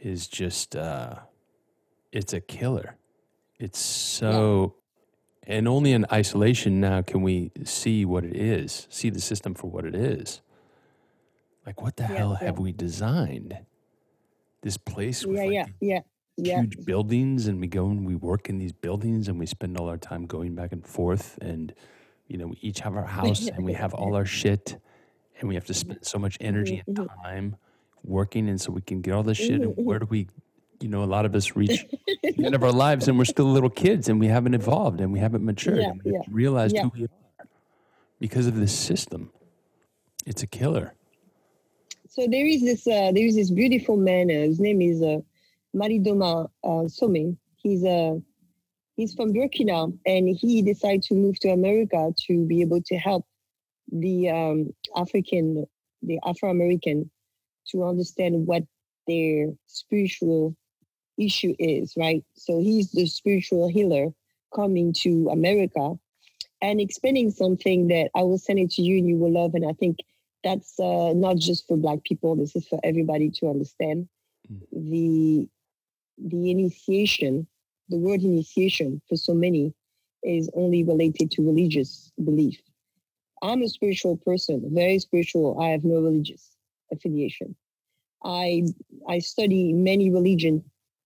[0.00, 1.16] is just uh,
[2.12, 2.96] it's a killer.
[3.58, 4.76] It's so,
[5.46, 5.56] yeah.
[5.56, 9.68] and only in isolation now can we see what it is, see the system for
[9.68, 10.40] what it is.
[11.66, 12.46] Like, what the yeah, hell yeah.
[12.46, 13.58] have we designed?
[14.62, 16.00] This place with yeah, like yeah,
[16.36, 19.76] yeah, huge buildings, and we go and we work in these buildings, and we spend
[19.76, 21.74] all our time going back and forth, and
[22.26, 24.78] you know, we each have our house, and we have all our shit,
[25.38, 27.22] and we have to spend so much energy and mm-hmm.
[27.22, 27.56] time
[28.04, 29.60] working, and so we can get all this shit.
[29.60, 30.28] And where do we
[30.80, 31.86] you know, a lot of us reach
[32.22, 35.12] the end of our lives and we're still little kids and we haven't evolved and
[35.12, 36.20] we haven't matured yeah, and we yeah.
[36.30, 36.82] realized yeah.
[36.82, 37.46] who we are
[38.20, 39.30] because of this system.
[40.26, 40.94] It's a killer.
[42.08, 44.30] So there is this uh, there is this beautiful man.
[44.30, 45.18] Uh, his name is uh,
[45.74, 47.38] Malidoma uh, Some.
[47.56, 48.16] He's uh,
[48.96, 53.24] he's from Burkina and he decided to move to America to be able to help
[53.90, 55.66] the um, African,
[56.02, 57.10] the Afro American,
[57.70, 58.64] to understand what
[59.06, 60.56] their spiritual
[61.18, 62.24] issue is, right?
[62.34, 64.08] So he's the spiritual healer
[64.54, 65.94] coming to America
[66.62, 69.54] and explaining something that I will send it to you and you will love.
[69.54, 69.98] And I think
[70.44, 74.08] that's uh, not just for Black people, this is for everybody to understand.
[74.50, 74.60] Mm.
[74.72, 75.48] The,
[76.18, 77.46] the initiation,
[77.88, 79.74] the word initiation for so many
[80.22, 82.60] is only related to religious belief.
[83.40, 85.60] I'm a spiritual person, very spiritual.
[85.60, 86.57] I have no religious
[86.92, 87.56] affiliation.
[88.24, 88.64] I
[89.08, 90.62] I study many religions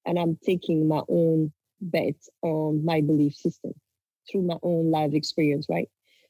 [0.06, 3.72] and I'm taking my own bet on my belief system
[4.30, 5.88] through my own life experience, right?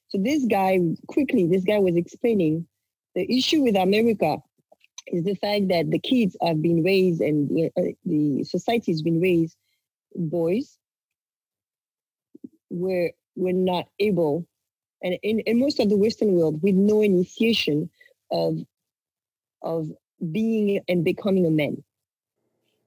[0.09, 2.67] So this guy, quickly, this guy was explaining
[3.15, 4.38] the issue with America
[5.09, 9.03] is the fact that the kids have been raised and the, uh, the society has
[9.03, 9.57] been raised,
[10.15, 10.79] boys
[12.71, 14.47] were were not able,
[15.03, 17.91] and in, in most of the Western world, with no initiation
[18.31, 18.59] of
[19.62, 19.90] of
[20.31, 21.83] being and becoming a man.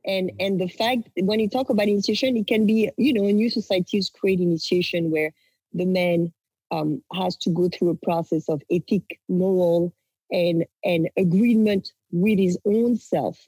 [0.06, 3.34] And and the fact when you talk about initiation it can be you know a
[3.34, 5.32] new societies create initiation where
[5.74, 6.32] the man
[6.72, 9.94] um, has to go through a process of ethic moral
[10.32, 13.48] and and agreement with his own self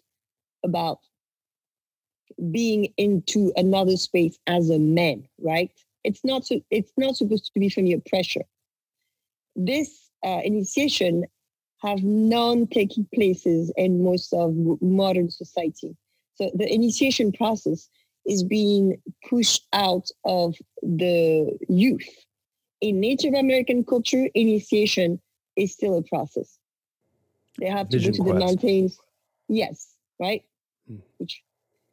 [0.64, 1.00] about
[2.52, 5.72] being into another space as a man right?
[6.04, 8.46] It's not so it's not supposed to be from your pressure.
[9.56, 11.26] This uh, initiation
[11.82, 15.96] have non taking places in most of modern society
[16.38, 17.90] so the initiation process
[18.26, 22.08] is being pushed out of the youth.
[22.80, 25.20] In Native American culture, initiation
[25.56, 26.60] is still a process.
[27.60, 28.34] They have to Vision go to quest.
[28.34, 29.00] the mountains.
[29.50, 30.44] Yes, right?
[30.88, 30.98] Hmm.
[31.18, 31.42] Which,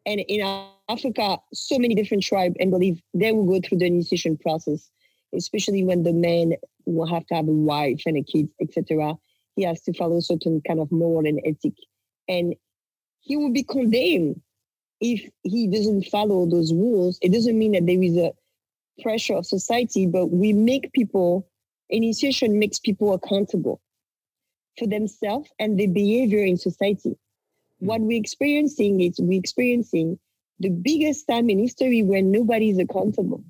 [0.04, 4.36] and in Africa, so many different tribes and believe they will go through the initiation
[4.36, 4.90] process,
[5.34, 9.14] especially when the men will have to have a wife and a kid, etc.
[9.56, 11.74] He has to follow certain kind of moral and ethic.
[12.28, 12.54] And
[13.20, 14.40] he will be condemned
[15.00, 17.18] if he doesn't follow those rules.
[17.22, 18.32] It doesn't mean that there is a
[19.02, 21.48] pressure of society, but we make people,
[21.90, 23.80] initiation makes people accountable
[24.78, 27.16] for themselves and their behavior in society.
[27.78, 30.18] What we're experiencing is we're experiencing
[30.58, 33.44] the biggest time in history when nobody is accountable.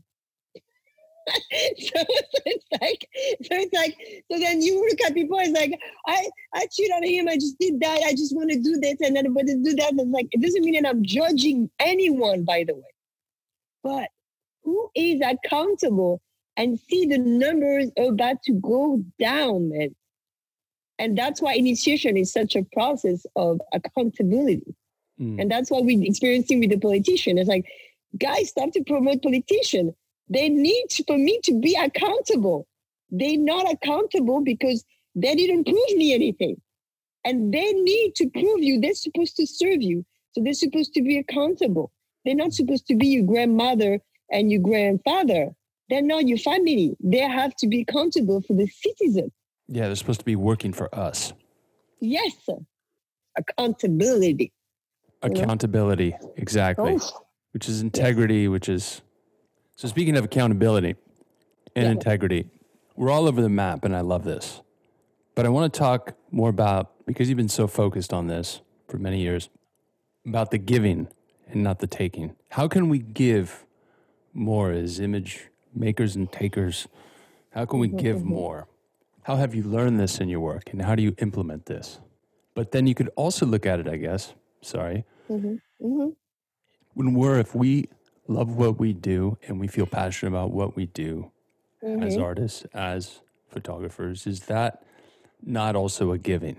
[1.29, 2.05] so,
[2.45, 3.09] it's like,
[3.43, 3.97] so it's like,
[4.31, 7.59] so then you look at people, it's like, I, I cheat on him, I just
[7.59, 9.95] did that, I just want to do this, and then but to do that.
[9.95, 12.83] It's like, it doesn't mean that I'm judging anyone, by the way.
[13.83, 14.09] But
[14.65, 16.21] who is accountable
[16.57, 19.95] and see the numbers about to go down, man?
[20.99, 24.75] And that's why initiation is such a process of accountability.
[25.21, 25.41] Mm.
[25.41, 27.39] And that's what we're experiencing with the politician.
[27.39, 27.67] It's like,
[28.19, 29.95] guys, stop to promote politician
[30.29, 32.67] they need for me to be accountable.
[33.11, 36.61] They're not accountable because they didn't prove me anything.
[37.25, 38.81] And they need to prove you.
[38.81, 40.05] They're supposed to serve you.
[40.33, 41.93] So they're supposed to be accountable.
[42.25, 44.01] They're not supposed to be your grandmother
[44.31, 45.51] and your grandfather.
[45.89, 46.97] They're not your family.
[47.01, 49.31] They have to be accountable for the citizen.
[49.69, 51.33] Yeah, they're supposed to be working for us.
[52.01, 52.35] Yes,
[53.37, 54.53] accountability.
[55.23, 56.99] Accountability, exactly.
[57.01, 57.21] Oh.
[57.53, 59.01] Which is integrity, which is
[59.77, 59.89] so.
[59.89, 60.97] Speaking of accountability
[61.75, 61.91] and yeah.
[61.91, 62.47] integrity,
[62.97, 64.63] we're all over the map, and I love this.
[65.35, 68.99] But I want to talk more about because you've been so focused on this for
[68.99, 69.49] many years
[70.27, 71.09] about the giving
[71.49, 72.35] and not the taking.
[72.51, 73.65] How can we give
[74.33, 76.87] more as image makers and takers?
[77.51, 78.29] How can we mm-hmm, give mm-hmm.
[78.29, 78.69] more?
[79.23, 81.99] How have you learned this in your work and how do you implement this?
[82.55, 84.35] But then you could also look at it, I guess.
[84.61, 85.05] Sorry.
[85.29, 85.55] Mm-hmm.
[85.85, 86.09] Mm-hmm.
[86.95, 87.89] When we're, if we
[88.27, 91.31] love what we do and we feel passionate about what we do
[91.83, 92.23] as mm-hmm.
[92.23, 93.21] artists, as
[93.51, 94.83] photographers, is that
[95.45, 96.57] not also a giving?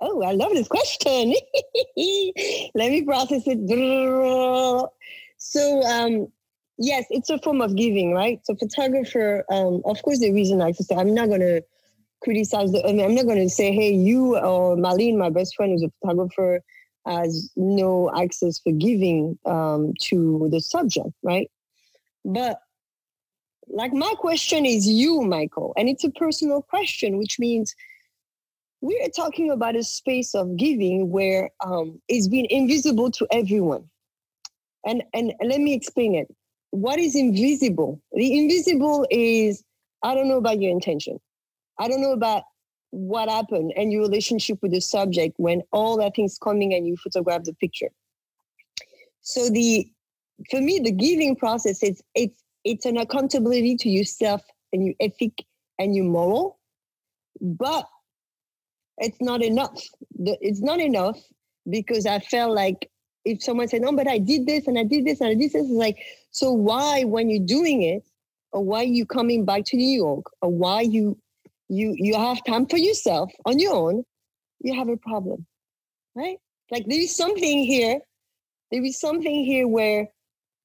[0.00, 1.30] Oh, I love this question.
[2.74, 4.88] Let me process it.
[5.38, 6.28] So, um,
[6.78, 8.40] yes, it's a form of giving, right?
[8.44, 11.62] So, photographer, um, of course, the reason I say I'm not going to
[12.22, 15.54] criticize the, I mean, I'm not going to say, hey, you or Marlene, my best
[15.56, 16.60] friend, who's a photographer,
[17.06, 21.50] has no access for giving um, to the subject, right?
[22.24, 22.60] But
[23.68, 27.74] like my question is you, Michael, and it's a personal question, which means
[28.80, 33.88] we are talking about a space of giving where um, it's been invisible to everyone.
[34.86, 36.34] And, and let me explain it.
[36.70, 38.00] What is invisible?
[38.12, 39.62] The invisible is
[40.02, 41.20] I don't know about your intention.
[41.78, 42.44] I don't know about
[42.90, 46.96] what happened and your relationship with the subject when all that thing's coming and you
[46.96, 47.90] photograph the picture.
[49.22, 49.88] So the
[50.50, 55.44] for me, the giving process is it's it's an accountability to yourself and your ethic
[55.78, 56.58] and your moral,
[57.40, 57.86] but
[58.98, 59.82] it's not enough.
[60.18, 61.18] It's not enough
[61.68, 62.90] because I felt like
[63.24, 65.52] if someone said, "No, but I did this and I did this and I did
[65.52, 65.98] this," it's like,
[66.30, 68.04] so why, when you're doing it,
[68.52, 71.16] or why you coming back to New York, or why you
[71.70, 74.04] you you have time for yourself on your own,
[74.60, 75.46] you have a problem,
[76.14, 76.38] right?
[76.70, 78.00] Like there is something here.
[78.70, 80.08] There is something here where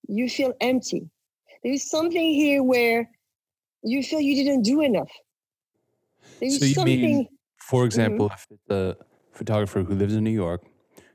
[0.07, 1.09] you feel empty.
[1.63, 3.09] There is something here where
[3.83, 5.11] you feel you didn't do enough.
[6.39, 7.01] There is so something.
[7.01, 7.27] Mean-
[7.59, 7.85] for mm-hmm.
[7.85, 8.53] example, mm-hmm.
[8.53, 8.97] if it's a
[9.31, 10.63] photographer who lives in New York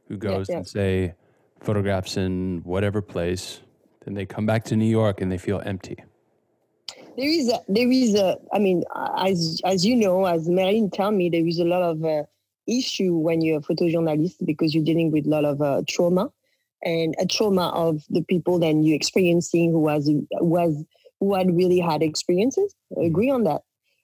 [0.09, 0.59] who goes yeah, yeah.
[0.59, 1.15] and say
[1.61, 3.61] photographs in whatever place,
[4.05, 5.97] then they come back to New York and they feel empty.
[7.21, 8.83] There is a, there is a, I mean,
[9.19, 12.23] as as you know, as Marine tell me, there is a lot of uh,
[12.67, 16.31] issue when you're a photojournalist because you're dealing with a lot of uh, trauma
[16.83, 20.83] and a trauma of the people that you're experiencing who has who has
[21.19, 22.75] who had really had experiences.
[22.93, 23.07] I mm-hmm.
[23.11, 23.61] agree on that.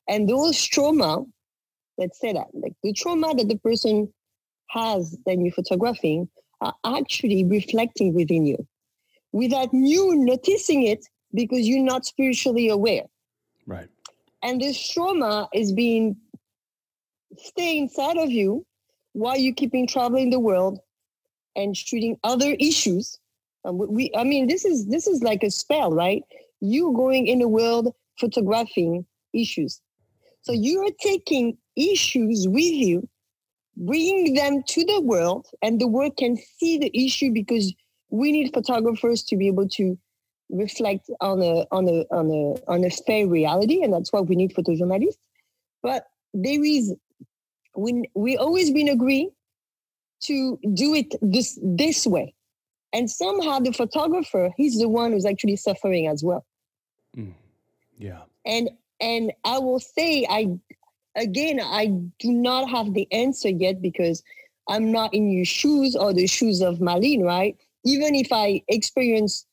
[0.07, 1.25] And those trauma
[1.97, 4.13] let's say that like the trauma that the person
[4.69, 6.29] has that you're photographing
[6.61, 8.67] are actually reflecting within you
[9.33, 13.05] without you noticing it because you're not spiritually aware.
[13.67, 13.89] Right.
[14.43, 16.17] And this trauma is being
[17.39, 18.65] stay inside of you
[19.13, 20.79] while you're keeping traveling the world
[21.57, 23.19] and shooting other issues.
[23.65, 26.23] Um, we i mean this is this is like a spell right?
[26.61, 29.81] You going in the world photographing issues.
[30.43, 33.09] So you're taking issues with you,
[33.77, 37.75] bringing them to the world, and the world can see the issue because
[38.11, 39.99] we need photographers to be able to
[40.51, 44.37] reflect on a on a on a on a fair reality, and that's why we
[44.37, 45.19] need photojournalists.
[45.83, 46.95] But there is
[47.77, 49.31] we we always been agree
[50.23, 52.35] to do it this this way.
[52.93, 56.47] And somehow the photographer, he's the one who's actually suffering as well.
[57.17, 57.35] Mm.
[57.99, 58.23] Yeah.
[58.45, 58.71] And
[59.01, 60.59] and I will say I
[61.17, 61.87] again, I
[62.19, 64.23] do not have the answer yet because
[64.69, 67.57] I'm not in your shoes or the shoes of Malin, right?
[67.85, 69.47] Even if I experience,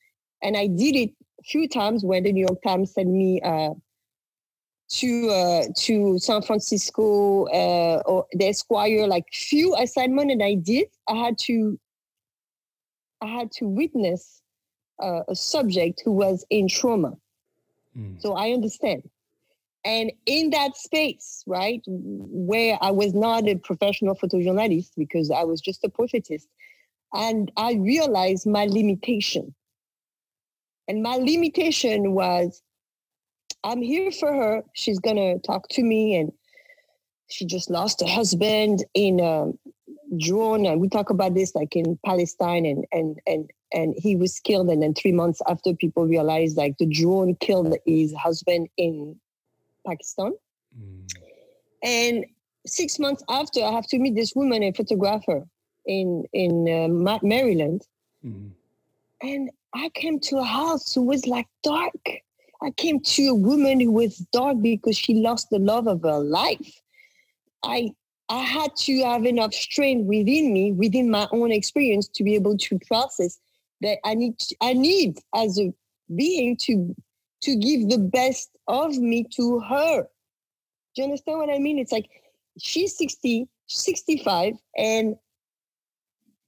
[0.44, 3.70] and I did it a few times when the New York Times sent me uh,
[4.90, 10.88] to uh, to San Francisco uh, or the Esquire, like few assignment, and I did.
[11.08, 11.80] I had to,
[13.22, 14.42] I had to witness
[15.02, 17.14] uh, a subject who was in trauma.
[17.98, 18.22] Mm.
[18.22, 19.10] So I understand.
[19.86, 25.60] And in that space, right, where I was not a professional photojournalist because I was
[25.60, 26.48] just a portraitist,
[27.14, 29.54] and I realized my limitation.
[30.88, 32.62] And my limitation was
[33.64, 34.64] I'm here for her.
[34.74, 36.16] She's going to talk to me.
[36.16, 36.32] And
[37.30, 39.52] she just lost her husband in a
[40.18, 40.66] drone.
[40.66, 42.66] And we talk about this like in Palestine.
[42.66, 44.70] And, and, and, and he was killed.
[44.70, 49.16] And then three months after, people realized like the drone killed his husband in
[49.88, 50.34] Pakistan.
[50.78, 51.08] Mm.
[51.84, 52.26] And
[52.66, 55.44] six months after, I have to meet this woman, a photographer
[55.86, 56.88] in in uh,
[57.22, 57.86] Maryland.
[58.26, 58.52] Mm.
[59.24, 62.10] And I came to a house who was like dark.
[62.62, 66.20] I came to a woman who was dark because she lost the love of her
[66.20, 66.82] life.
[67.64, 67.92] I
[68.30, 72.58] I had to have enough strength within me, within my own experience, to be able
[72.58, 73.40] to process
[73.82, 74.40] that I need.
[74.40, 75.74] To, I need as a
[76.14, 76.94] being to
[77.44, 80.04] to give the best of me to her.
[80.96, 81.80] Do you understand what I mean?
[81.80, 82.10] It's like
[82.60, 85.16] she's 60, 65, and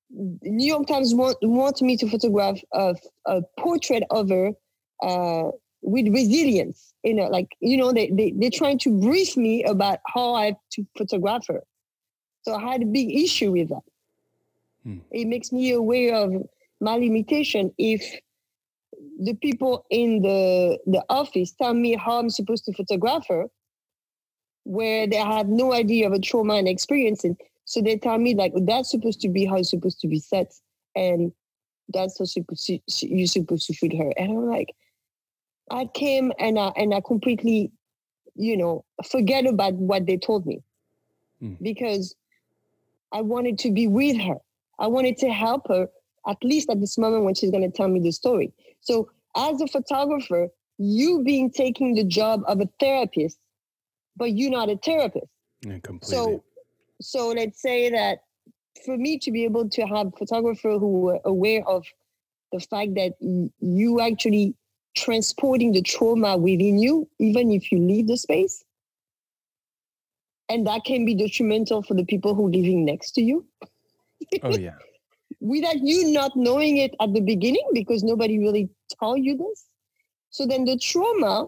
[0.10, 2.96] New York Times want, want me to photograph a,
[3.26, 4.52] a portrait of her
[5.02, 5.52] uh,
[5.82, 6.94] with resilience.
[7.04, 10.46] You know, like, you know, they, they, they're trying to brief me about how I
[10.46, 11.64] have to photograph her.
[12.44, 13.82] So I had a big issue with that.
[14.84, 15.00] Hmm.
[15.12, 16.32] It makes me aware of
[16.80, 18.04] my limitation if
[19.20, 23.46] the people in the, the office tell me how I'm supposed to photograph her,
[24.64, 27.24] where they have no idea of a trauma and experience.
[27.24, 30.20] And so they tell me like that's supposed to be how it's supposed to be
[30.20, 30.54] set,
[30.96, 31.32] and
[31.90, 32.26] that's how
[33.02, 34.12] you're supposed to shoot her.
[34.18, 34.74] And I'm like,
[35.72, 37.72] I came and I and I completely,
[38.36, 40.62] you know, forget about what they told me,
[41.42, 41.58] mm.
[41.62, 42.16] because
[43.12, 44.38] I wanted to be with her.
[44.78, 45.88] I wanted to help her
[46.28, 48.52] at least at this moment when she's going to tell me the story.
[48.82, 53.38] So as a photographer, you being taking the job of a therapist,
[54.18, 55.28] but you're not a therapist.
[55.62, 56.16] Yeah, completely.
[56.16, 56.44] So
[57.02, 58.20] so let's say that
[58.86, 61.86] for me to be able to have photographer who were aware of
[62.52, 63.14] the fact that
[63.60, 64.56] you actually
[64.96, 68.64] transporting the trauma within you, even if you leave the space.
[70.48, 73.46] And that can be detrimental for the people who living next to you.
[74.44, 74.76] Oh yeah.
[75.42, 78.70] Without you not knowing it at the beginning, because nobody really
[79.00, 79.66] told you this.
[80.30, 81.48] So then the trauma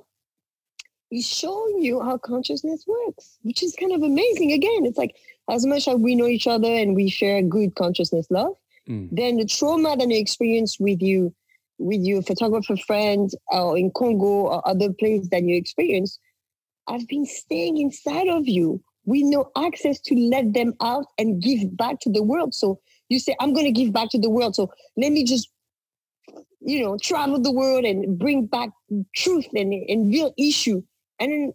[1.12, 4.52] is showing you how consciousness works, which is kind of amazing.
[4.52, 5.16] Again, it's like
[5.50, 8.56] as much as we know each other and we share good consciousness love,
[8.88, 9.08] mm.
[9.12, 11.34] then the trauma that you experience with you,
[11.78, 16.20] with your photographer friend or in Congo or other places that you experience,
[16.90, 21.76] have been staying inside of you with no access to let them out and give
[21.78, 22.54] back to the world.
[22.54, 24.56] So you say, I'm going to give back to the world.
[24.56, 25.50] So let me just,
[26.60, 28.70] you know, travel the world and bring back
[29.16, 30.84] truth and, and real issue.
[31.20, 31.54] And then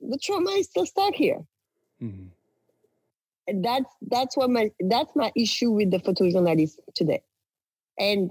[0.00, 1.40] the trauma is still stuck here.
[2.02, 2.28] Mm-hmm
[3.56, 7.22] that's that's what my that's my issue with the photojournalist today.
[7.98, 8.30] And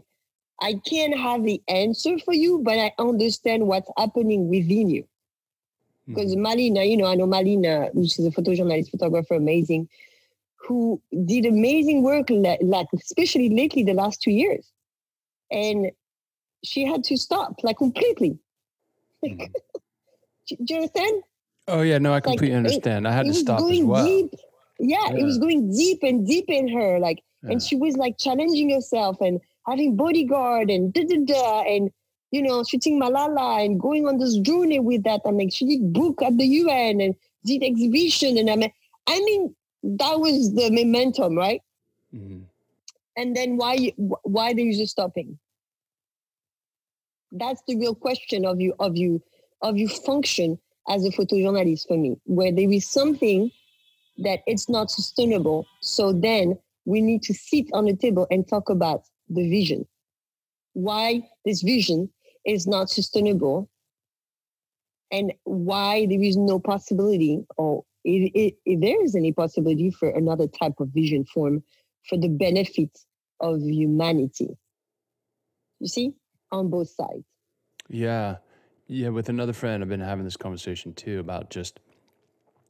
[0.61, 5.07] i can't have the answer for you but i understand what's happening within you.
[6.07, 6.45] Because mm-hmm.
[6.45, 9.87] malina you know i know malina which is a photojournalist photographer amazing
[10.67, 14.71] who did amazing work like especially lately the last two years.
[15.51, 15.91] And
[16.63, 18.37] she had to stop like completely.
[19.23, 19.45] Mm-hmm.
[20.63, 21.23] do you understand?
[21.69, 23.05] Oh yeah no i completely like, understand.
[23.05, 24.05] It, i had to stop as well.
[24.05, 24.33] deep
[24.79, 27.51] yeah, yeah, it was going deep and deep in her like yeah.
[27.51, 31.91] and she was like challenging herself and having bodyguard and da da da and
[32.31, 35.93] you know shooting malala and going on this journey with that and like she did
[35.93, 37.15] book at the un and
[37.45, 38.71] did exhibition and i mean
[39.07, 41.61] i mean that was the momentum right
[42.13, 42.39] mm-hmm.
[43.15, 45.37] and then why why are you stopping
[47.33, 49.21] that's the real question of you of you
[49.61, 50.57] of you function
[50.89, 53.51] as a photojournalist for me where there is something
[54.19, 55.65] that it's not sustainable.
[55.81, 59.85] So then we need to sit on the table and talk about the vision.
[60.73, 62.09] Why this vision
[62.45, 63.69] is not sustainable
[65.11, 70.09] and why there is no possibility or if, if, if there is any possibility for
[70.09, 71.63] another type of vision form
[72.07, 72.97] for the benefit
[73.41, 74.57] of humanity.
[75.79, 76.13] You see,
[76.51, 77.25] on both sides.
[77.89, 78.37] Yeah.
[78.87, 79.09] Yeah.
[79.09, 81.79] With another friend, I've been having this conversation too about just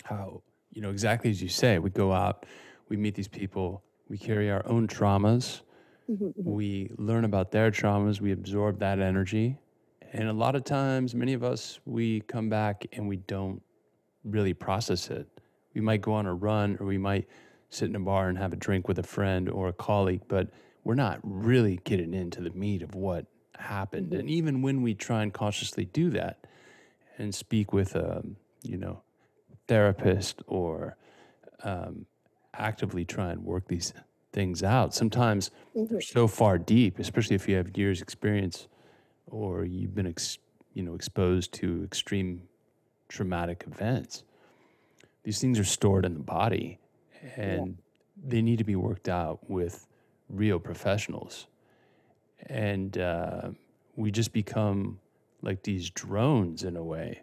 [0.04, 0.41] how
[0.78, 2.46] you know, exactly as you say, we go out,
[2.88, 5.62] we meet these people, we carry our own traumas,
[6.08, 6.52] mm-hmm, mm-hmm.
[6.52, 9.58] we learn about their traumas, we absorb that energy.
[10.14, 13.60] And a lot of times, many of us, we come back and we don't
[14.24, 15.28] really process it.
[15.74, 17.28] We might go on a run or we might
[17.72, 20.52] sit in a bar and have a drink with a friend or a colleague, but
[20.84, 23.26] we're not really getting into the meat of what
[23.58, 24.12] happened.
[24.12, 24.20] Mm-hmm.
[24.20, 26.46] And even when we try and consciously do that
[27.18, 29.02] and speak with a, um, you know,
[29.68, 30.97] therapist or
[31.63, 32.05] um,
[32.53, 33.93] actively try and work these
[34.34, 34.93] things out.
[34.93, 38.68] Sometimes they're so far deep, especially if you have years experience
[39.28, 40.39] or you've been ex-
[40.74, 42.43] you know exposed to extreme
[43.09, 44.24] traumatic events.
[45.24, 46.80] These things are stored in the body
[47.36, 47.74] and yeah.
[48.28, 49.88] they need to be worked out with
[50.30, 51.47] real professionals.
[52.45, 53.49] And uh,
[53.95, 54.99] we just become
[55.41, 57.22] like these drones in a way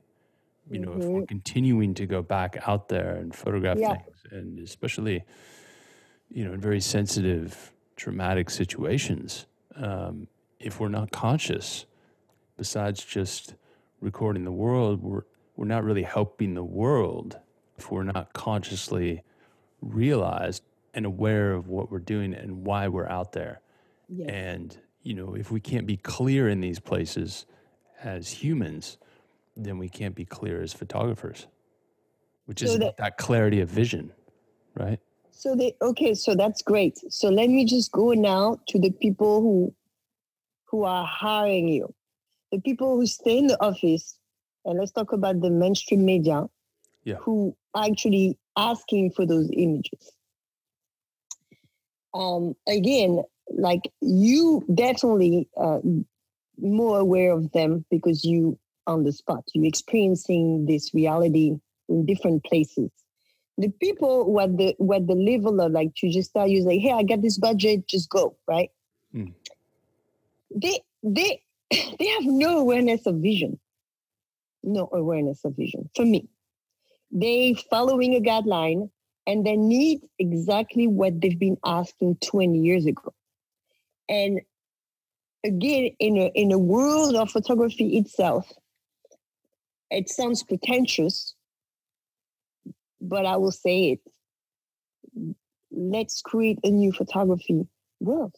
[0.71, 1.01] you know, mm-hmm.
[1.01, 1.27] if we're mm-hmm.
[1.27, 3.95] continuing to go back out there and photograph yeah.
[3.95, 5.25] things, and especially,
[6.31, 9.47] you know, in very sensitive, traumatic situations,
[9.77, 10.27] um,
[10.59, 11.87] if we're not conscious,
[12.57, 13.55] besides just
[14.01, 15.23] recording the world, we're
[15.57, 17.39] we're not really helping the world
[17.77, 19.23] if we're not consciously
[19.81, 20.63] realized
[20.95, 23.61] and aware of what we're doing and why we're out there.
[24.09, 24.31] Yes.
[24.31, 27.47] And, you know, if we can't be clear in these places
[28.03, 28.99] as humans,
[29.57, 31.47] then we can't be clear as photographers,
[32.47, 34.13] which So is that- that clarity of vision,
[34.75, 35.01] right?
[35.31, 36.99] So they okay, so that's great.
[37.13, 39.75] So let me just go now to the people who
[40.67, 41.95] who are hiring you.
[42.51, 44.19] The people who stay in the office,
[44.65, 46.49] and let's talk about the mainstream media
[47.05, 47.17] Yeah.
[47.17, 50.13] who are actually asking for those images.
[52.15, 55.81] Um, again, like you definitely uh,
[56.59, 61.57] more aware of them because you on the spot, You're experiencing this reality
[61.89, 62.91] in different places
[63.59, 66.65] the people who at the who at the level of like to just tell you
[66.65, 68.71] like, hey, I got this budget, just go, right?
[69.15, 69.33] Mm.
[70.55, 73.59] They they they have no awareness of vision.
[74.63, 76.29] No awareness of vision for me.
[77.13, 78.91] They following a guideline
[79.27, 83.15] and they need exactly what they've been asking 20 years ago.
[84.09, 84.41] And
[85.45, 88.51] again, in a in a world of photography itself,
[89.95, 91.35] it sounds pretentious,
[93.01, 94.01] but I will say it.
[95.71, 97.67] Let's create a new photography
[98.01, 98.35] world.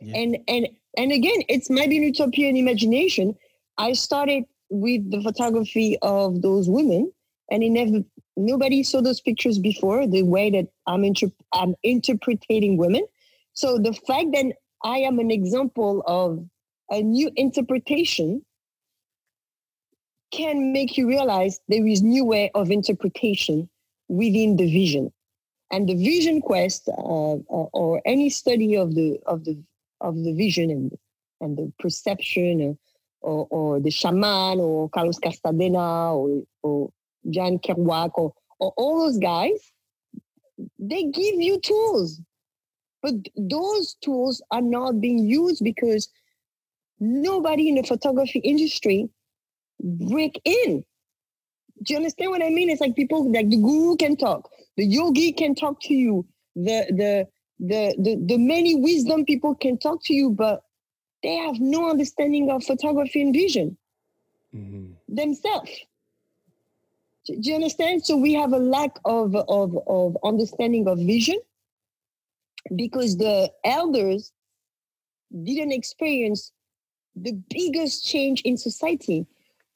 [0.00, 0.16] Yeah.
[0.16, 3.34] And and and again, it's maybe an utopian imagination.
[3.78, 7.12] I started with the photography of those women,
[7.50, 8.04] and it never
[8.36, 10.06] nobody saw those pictures before.
[10.06, 13.06] The way that I'm inter- I'm interpreting women.
[13.54, 16.44] So the fact that I am an example of
[16.90, 18.44] a new interpretation
[20.34, 23.68] can make you realize there is new way of interpretation
[24.08, 25.12] within the vision
[25.70, 29.56] and the vision quest uh, or, or any study of the of the
[30.00, 30.98] of the vision and
[31.40, 32.74] and the perception uh,
[33.24, 36.90] or, or the shaman or Carlos Castaneda or, or
[37.30, 39.72] Jan Kerouac or, or all those guys,
[40.78, 42.20] they give you tools.
[43.02, 46.08] But those tools are not being used because
[47.00, 49.08] nobody in the photography industry
[49.80, 50.84] break in.
[51.82, 52.70] Do you understand what I mean?
[52.70, 56.86] It's like people like the guru can talk, the yogi can talk to you, the
[56.90, 60.62] the the the, the many wisdom people can talk to you, but
[61.22, 63.76] they have no understanding of photography and vision
[64.54, 64.94] Mhm.
[65.08, 65.70] themselves.
[67.26, 68.04] Do do you understand?
[68.04, 71.38] So we have a lack of, of, of understanding of vision
[72.76, 74.32] because the elders
[75.42, 76.52] didn't experience
[77.16, 79.26] the biggest change in society.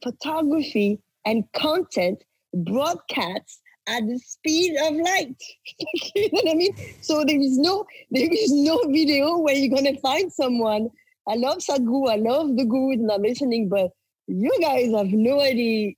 [0.03, 2.23] Photography and content
[2.55, 5.35] broadcasts at the speed of light.
[6.15, 6.75] you know what I mean?
[7.01, 10.91] So there is no there is no video where you're gonna find someone.
[11.27, 13.91] I love Sadhguru, I love the guru and I'm listening, but
[14.27, 15.93] you guys have no idea,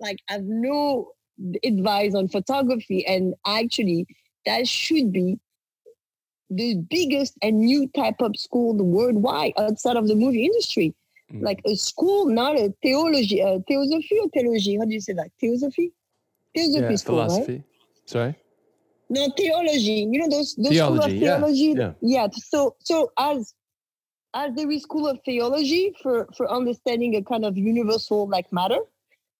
[0.00, 1.12] like I've no
[1.62, 3.06] advice on photography.
[3.06, 4.06] And actually
[4.46, 5.38] that should be
[6.48, 10.94] the biggest and new type of school worldwide outside of the movie industry.
[11.32, 11.42] Mm.
[11.42, 14.76] Like a school, not a theology, uh, theosophy or theology.
[14.76, 15.30] How do you say that?
[15.40, 15.92] Theosophy?
[16.54, 17.26] Theosophy Yeah, school, right?
[17.26, 17.62] philosophy.
[18.04, 18.36] Sorry.
[19.08, 20.08] No, theology.
[20.10, 21.92] You know those those school of Theology, yeah, yeah.
[22.00, 22.28] yeah.
[22.32, 23.54] So so as
[24.34, 28.78] as there is school of theology for for understanding a kind of universal like matter,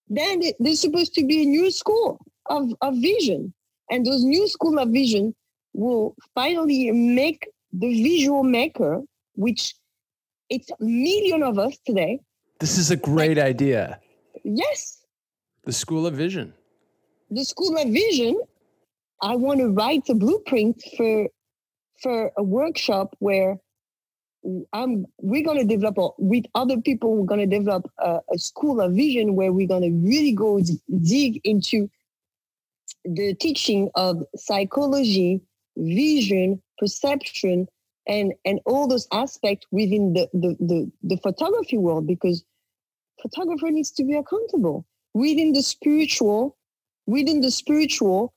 [0.08, 3.52] then there's supposed to be a new school of of vision,
[3.90, 5.34] and those new school of vision
[5.72, 9.02] will finally make the visual maker,
[9.34, 9.74] which
[10.50, 12.20] it's a million of us today.
[12.60, 14.00] This is a great idea.
[14.44, 15.04] Yes,
[15.64, 16.52] The School of Vision.
[17.30, 18.34] the school of vision
[19.30, 21.26] i want to write a blueprint for
[22.02, 23.50] for a workshop where
[24.72, 24.92] i'm
[25.30, 28.80] we're going to develop a, with other people we're going to develop a, a school
[28.80, 30.78] of vision where we're going to really go d-
[31.14, 31.90] dig into
[33.18, 35.40] the teaching of psychology
[35.76, 37.66] vision perception
[38.08, 42.44] and and all those aspects within the the, the, the photography world because
[43.20, 46.56] photographer needs to be accountable within the spiritual
[47.06, 48.34] within the spiritual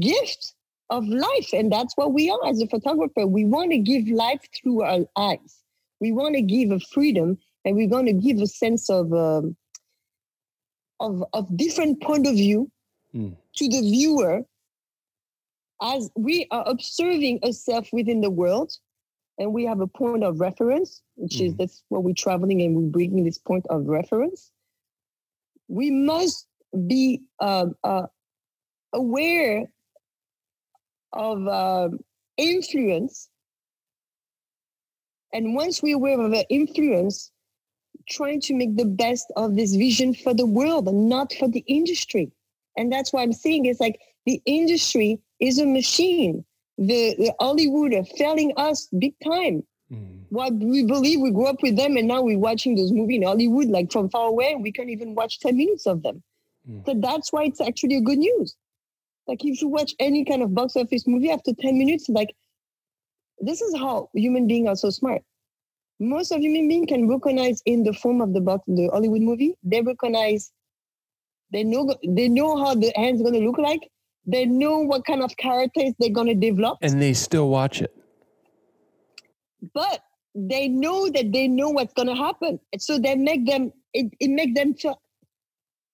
[0.00, 0.54] gift
[0.90, 1.48] of life.
[1.52, 3.26] And that's what we are as a photographer.
[3.26, 5.62] We want to give life through our eyes.
[6.00, 9.56] We want to give a freedom and we're going to give a sense of, um,
[11.00, 12.70] of, of different point of view
[13.14, 13.36] Mm.
[13.56, 14.40] to the viewer
[15.82, 18.72] as we are observing ourselves within the world
[19.38, 21.58] and we have a point of reference, which is Mhm.
[21.58, 24.52] that's what we're traveling and we're bringing this point of reference.
[25.68, 26.46] We must
[26.86, 28.06] be um, uh,
[28.92, 29.70] aware
[31.12, 32.00] of um,
[32.36, 33.28] influence.
[35.32, 37.30] And once we're aware of the influence,
[38.08, 41.64] trying to make the best of this vision for the world and not for the
[41.66, 42.30] industry.
[42.76, 46.44] And that's why I'm saying it's like the industry is a machine.
[46.78, 49.62] The, the Hollywood are failing us big time.
[49.92, 50.24] Mm.
[50.30, 53.22] What we believe we grew up with them, and now we're watching those movies in
[53.24, 54.56] Hollywood, like from far away.
[54.58, 56.22] We can't even watch 10 minutes of them.
[56.68, 56.86] Mm.
[56.86, 58.56] So that's why it's actually a good news.
[59.26, 62.34] Like if you watch any kind of box office movie after 10 minutes, like
[63.40, 65.22] this is how human beings are so smart.
[66.00, 69.54] Most of human beings can recognize in the form of the box, the Hollywood movie,
[69.62, 70.50] they recognize,
[71.52, 73.88] they know they know how the hand's gonna look like.
[74.26, 76.78] They knew what kind of characters they're gonna develop.
[76.82, 77.94] And they still watch it.
[79.74, 80.00] But
[80.34, 82.60] they know that they know what's gonna happen.
[82.78, 85.00] So they make them it, it makes them feel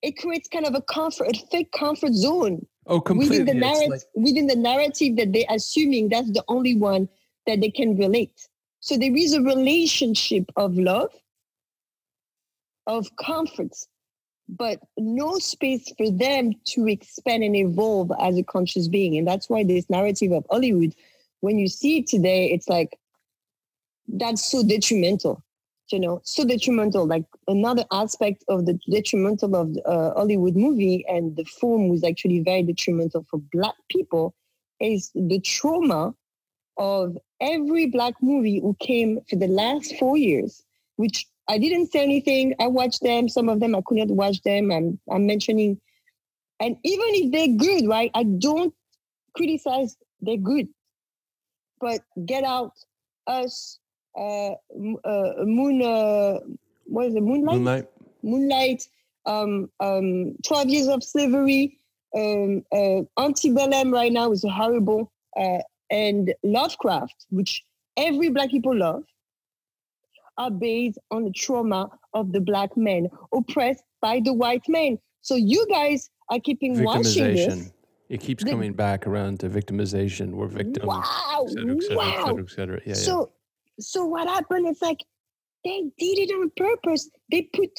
[0.03, 3.41] it creates kind of a comfort, a fake comfort zone Oh, completely.
[3.41, 4.03] Within the, narrative, like...
[4.14, 7.09] within the narrative that they're assuming that's the only one
[7.47, 8.49] that they can relate.
[8.81, 11.11] So there is a relationship of love,
[12.87, 13.74] of comfort,
[14.49, 19.16] but no space for them to expand and evolve as a conscious being.
[19.16, 20.94] And that's why this narrative of Hollywood,
[21.40, 22.99] when you see it today, it's like
[24.09, 25.42] that's so detrimental
[25.92, 27.07] you know, so detrimental.
[27.07, 32.05] Like another aspect of the detrimental of the uh, Hollywood movie and the film was
[32.05, 34.34] actually very detrimental for Black people
[34.80, 36.14] is the trauma
[36.76, 40.62] of every Black movie who came for the last four years,
[40.96, 42.55] which I didn't say anything.
[42.61, 43.28] I watched them.
[43.28, 44.70] Some of them I could not watch them.
[44.70, 45.80] I'm, I'm mentioning.
[46.61, 48.11] And even if they're good, right?
[48.14, 48.74] I don't
[49.36, 50.68] criticize they're good.
[51.80, 52.72] But Get Out,
[53.26, 53.78] Us,
[54.16, 54.51] uh,
[55.05, 56.40] uh, moon, uh,
[56.86, 57.57] what is it, Moonlight?
[57.57, 57.88] Moonlight.
[58.22, 58.88] Moonlight,
[59.26, 61.78] um, um, 12 Years of Slavery,
[62.16, 65.59] um, uh, Antebellum right now is horrible, uh,
[65.90, 67.62] and Lovecraft, which
[67.96, 69.05] every Black people love,
[70.39, 74.99] are based on the trauma of the Black men oppressed by the white men.
[75.20, 77.72] So you guys are keeping watching this.
[78.09, 80.30] It keeps the, coming back around to victimization.
[80.30, 80.86] We're victims.
[80.86, 81.47] Wow.
[81.47, 82.07] Et cetera, et cetera, wow.
[82.07, 82.80] Et cetera, et cetera.
[82.86, 83.26] Yeah, so, yeah.
[83.80, 84.66] So what happened?
[84.66, 85.05] It's like
[85.64, 87.11] they did it on purpose.
[87.30, 87.70] They put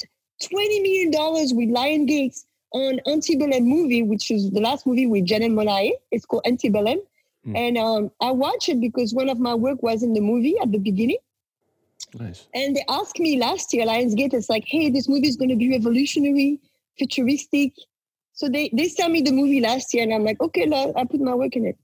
[0.42, 1.10] $20 million
[1.56, 2.38] with Lionsgate
[2.72, 5.90] on Antebellum movie, which is the last movie with Janelle Monáe.
[6.12, 7.00] It's called Antebellum.
[7.46, 7.56] Mm.
[7.56, 10.70] And um, I watched it because one of my work was in the movie at
[10.70, 11.18] the beginning.
[12.18, 12.48] Nice.
[12.54, 15.56] And they asked me last year, Lionsgate, it's like, hey, this movie is going to
[15.56, 16.58] be revolutionary,
[16.98, 17.72] futuristic.
[18.32, 21.20] So they, they sent me the movie last year, and I'm like, okay, I put
[21.20, 21.78] my work in it.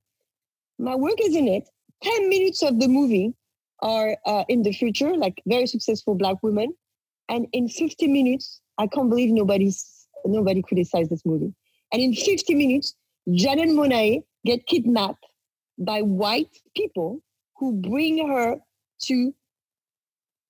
[0.79, 1.69] My work is in it.
[2.03, 3.35] 10 minutes of the movie
[3.83, 6.75] are uh, in the future, like very successful black women.
[7.29, 11.55] And in 50 minutes, I can't believe nobody's nobody criticized this movie.
[11.93, 12.95] And in 50 minutes,
[13.29, 15.25] Janelle Monáe get kidnapped
[15.79, 17.21] by white people
[17.57, 18.57] who bring her
[19.03, 19.35] to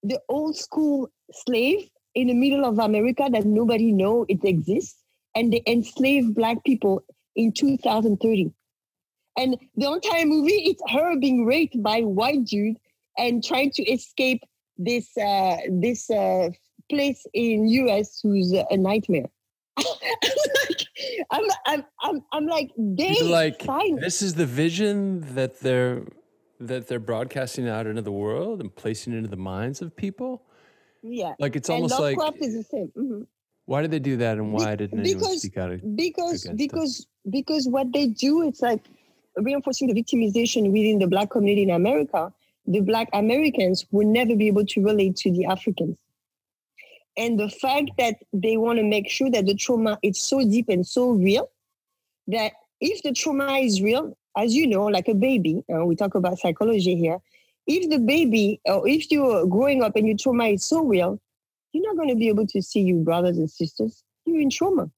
[0.07, 5.03] the old school slave in the middle of America that nobody know it exists,
[5.35, 7.05] and they enslave black people
[7.35, 8.53] in 2030.
[9.39, 12.77] And the entire movie, it's her being raped by white dude
[13.19, 14.43] and trying to escape
[14.79, 16.51] this uh, this uh,
[16.89, 19.29] place in US who's a nightmare.
[21.31, 23.63] I'm, I'm, I'm, I'm like, they like
[24.01, 26.05] this is the vision that they're
[26.61, 30.43] that they're broadcasting out into the world and placing into the minds of people.
[31.03, 32.93] Yeah, like it's almost like is the same.
[32.97, 33.23] Mm-hmm.
[33.67, 35.97] Why did they do that, and why didn't because, anyone speak out?
[35.97, 37.33] Because because them?
[37.33, 38.81] because what they do, it's like
[39.37, 42.33] reinforcing the victimization within the black community in America
[42.67, 45.99] the Black Americans will never be able to relate to the Africans.
[47.17, 50.69] And the fact that they want to make sure that the trauma is so deep
[50.69, 51.49] and so real
[52.27, 56.15] that if the trauma is real, as you know, like a baby, uh, we talk
[56.15, 57.19] about psychology here.
[57.67, 61.21] If the baby, or if you're growing up and your trauma is so real,
[61.73, 64.05] you're not going to be able to see your brothers and sisters.
[64.25, 64.91] You're in trauma.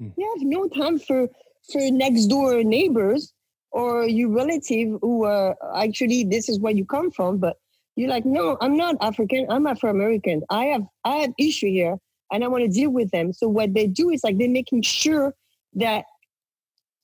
[0.00, 0.12] Mm.
[0.16, 1.28] You have no time for
[1.72, 3.32] for next door neighbors
[3.72, 7.56] or your relative who are actually this is where you come from, but
[7.96, 9.46] you're like, no, I'm not African.
[9.48, 10.42] I'm Afro American.
[10.50, 11.96] I have I have issue here,
[12.32, 13.32] and I want to deal with them.
[13.32, 15.34] So what they do is like they're making sure
[15.74, 16.04] that,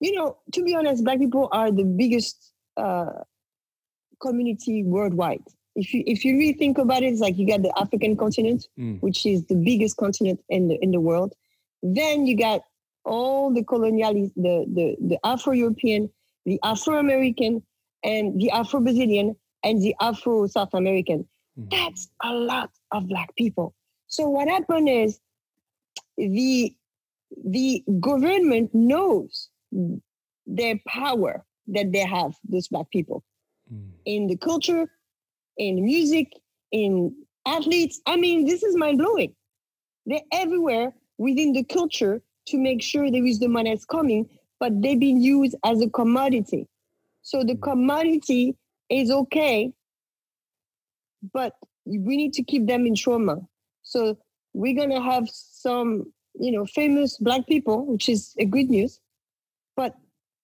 [0.00, 3.12] you know, to be honest, Black people are the biggest uh,
[4.20, 5.42] community worldwide.
[5.76, 8.66] If you if you really think about it, it's like you got the African continent,
[8.78, 9.00] mm.
[9.00, 11.34] which is the biggest continent in the in the world.
[11.82, 12.62] Then you got
[13.04, 16.10] all the colonialists, the the the Afro European
[16.46, 17.62] the Afro American
[18.02, 21.28] and the Afro Brazilian and the Afro South American.
[21.58, 21.68] Mm-hmm.
[21.70, 23.74] That's a lot of Black people.
[24.06, 25.20] So what happened is
[26.16, 26.74] the
[27.44, 29.49] the government knows
[30.46, 33.24] their power that they have, those Black people,
[33.72, 33.90] mm.
[34.04, 34.90] in the culture,
[35.56, 36.32] in music,
[36.72, 37.14] in
[37.46, 38.00] athletes.
[38.06, 39.34] I mean, this is mind blowing.
[40.06, 44.28] They're everywhere within the culture to make sure there is the money that's coming
[44.60, 46.68] but they've been used as a commodity.
[47.22, 48.56] So the commodity
[48.90, 49.72] is okay,
[51.32, 51.54] but
[51.86, 53.38] we need to keep them in trauma.
[53.82, 54.18] So
[54.52, 59.00] we're gonna have some, you know, famous black people, which is a good news,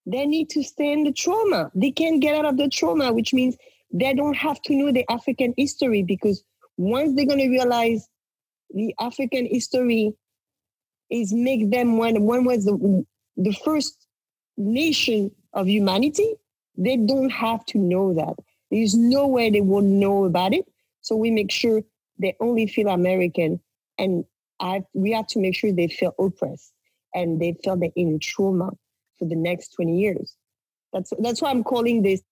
[0.07, 1.71] they need to stay in the trauma.
[1.75, 3.57] They can't get out of the trauma, which means
[3.93, 6.43] they don't have to know the African history because
[6.77, 8.09] once they're gonna realize
[8.71, 10.13] the African history
[11.11, 13.05] is make them when when was the
[13.37, 14.07] the first
[14.57, 16.35] nation of humanity,
[16.77, 18.35] they don't have to know that.
[18.71, 20.67] There's no way they will know about it.
[21.01, 21.83] So we make sure
[22.19, 23.61] they only feel American,
[23.99, 24.25] and
[24.61, 26.73] I we have to make sure they feel oppressed
[27.15, 28.71] and they feel they're in trauma
[29.19, 30.37] for the next 20 years.
[30.93, 32.23] That's that's why I'm calling this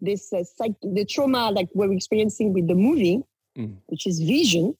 [0.00, 3.22] this uh, psych, the trauma like we're experiencing with the movie,
[3.56, 3.76] mm.
[3.86, 4.74] which is vision,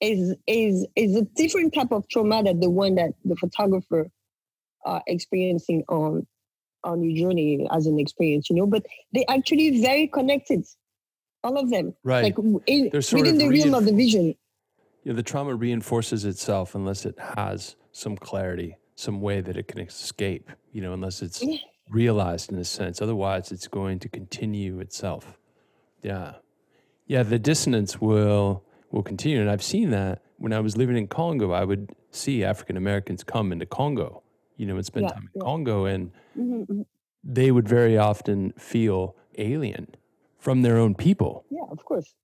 [0.00, 4.08] is is is a different type of trauma than the one that the photographer
[4.84, 6.26] are experiencing on
[6.82, 8.66] on your journey as an experience, you know.
[8.66, 10.64] But they actually very connected
[11.44, 11.94] all of them.
[12.02, 12.24] Right.
[12.24, 14.34] Like in, within the realm of the vision.
[15.04, 19.80] Yeah, the trauma reinforces itself unless it has some clarity, some way that it can
[19.80, 21.56] escape, you know, unless it's yeah.
[21.90, 23.02] realized in a sense.
[23.02, 25.38] Otherwise, it's going to continue itself.
[26.02, 26.34] Yeah.
[27.06, 29.40] Yeah, the dissonance will will continue.
[29.40, 33.24] And I've seen that when I was living in Congo, I would see African Americans
[33.24, 34.22] come into Congo,
[34.56, 35.44] you know, and spend yeah, time in yeah.
[35.44, 36.82] Congo and mm-hmm.
[37.24, 39.88] they would very often feel alien
[40.38, 41.44] from their own people.
[41.50, 42.14] Yeah, of course.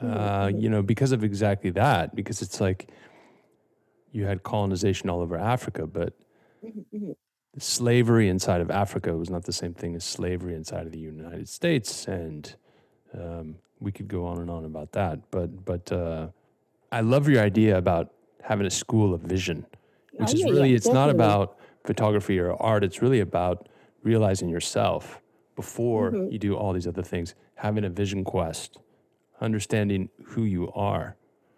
[0.00, 2.90] Uh, you know, because of exactly that, because it's like
[4.12, 6.12] you had colonization all over Africa, but
[6.64, 7.12] mm-hmm, mm-hmm.
[7.58, 11.48] slavery inside of Africa was not the same thing as slavery inside of the United
[11.48, 12.54] States, and
[13.18, 15.30] um, we could go on and on about that.
[15.30, 16.28] But but uh,
[16.92, 19.66] I love your idea about having a school of vision,
[20.12, 21.06] which oh, is really yeah, it's definitely.
[21.06, 22.84] not about photography or art.
[22.84, 23.68] It's really about
[24.02, 25.20] realizing yourself
[25.56, 26.32] before mm-hmm.
[26.32, 28.78] you do all these other things, having a vision quest,
[29.40, 31.16] understanding who you are.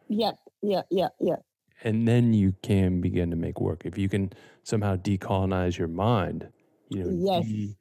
[0.09, 0.33] Yeah,
[0.63, 1.37] yeah, yeah, yeah.
[1.83, 3.83] And then you can begin to make work.
[3.85, 6.49] If you can somehow decolonize your mind,
[6.89, 7.45] you know, yes.
[7.45, 7.77] de-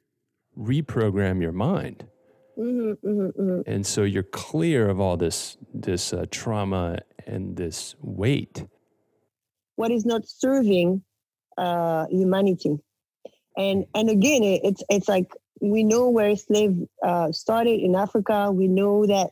[0.58, 2.06] reprogram your mind.
[2.58, 3.70] Mm-hmm, mm-hmm, mm-hmm.
[3.70, 8.64] And so you're clear of all this this uh, trauma and this weight.
[9.76, 11.02] What is not serving
[11.58, 12.78] uh, humanity,
[13.56, 18.52] and and again, it's it's like we know where slave uh, started in Africa.
[18.52, 19.30] We know that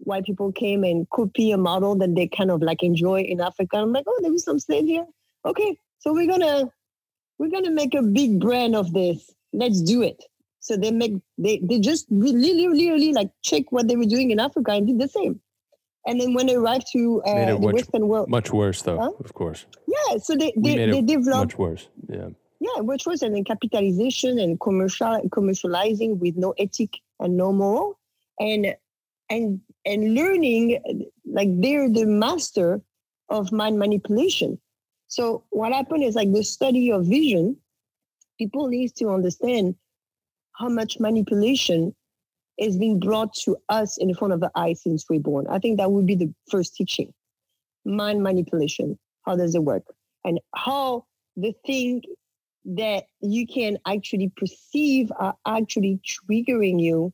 [0.00, 3.76] white people came and copy a model that they kind of like enjoy in Africa.
[3.76, 5.06] I'm like, oh, there was some slave here.
[5.44, 6.70] Okay, so we're gonna
[7.38, 9.30] we're gonna make a big brand of this.
[9.52, 10.24] Let's do it.
[10.60, 14.30] So they make they they just really really really like check what they were doing
[14.30, 15.40] in Africa and did the same.
[16.06, 19.10] And then when they arrived to uh, the much, Western world, much worse though, huh?
[19.22, 19.66] of course.
[19.86, 21.88] Yeah, so they they, they developed much worse.
[22.08, 22.30] Yeah
[22.60, 27.98] yeah, which was then capitalization and commercial commercializing with no ethic and no moral,
[28.38, 28.76] and
[29.30, 30.80] and and learning
[31.24, 32.80] like they're the master
[33.28, 34.60] of mind manipulation.
[35.08, 37.56] So what happened is like the study of vision,
[38.38, 39.74] people need to understand
[40.52, 41.94] how much manipulation
[42.58, 45.46] is being brought to us in front of the eye since we're born.
[45.48, 47.12] I think that would be the first teaching.
[47.84, 48.98] Mind manipulation.
[49.24, 49.84] How does it work?
[50.24, 51.06] And how
[51.36, 52.02] the thing
[52.64, 57.12] that you can actually perceive are actually triggering you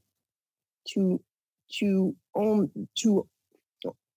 [0.93, 1.21] to
[1.79, 3.27] to um to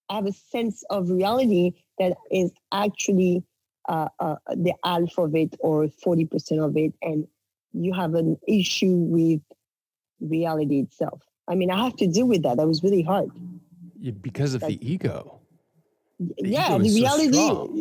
[0.09, 3.43] have a sense of reality that is actually
[3.87, 7.27] uh, uh, the half of it or 40% of it and
[7.73, 9.41] you have an issue with
[10.19, 13.29] reality itself i mean i have to deal with that that was really hard
[13.99, 15.39] yeah, because of the ego
[16.19, 17.71] the yeah ego the reality so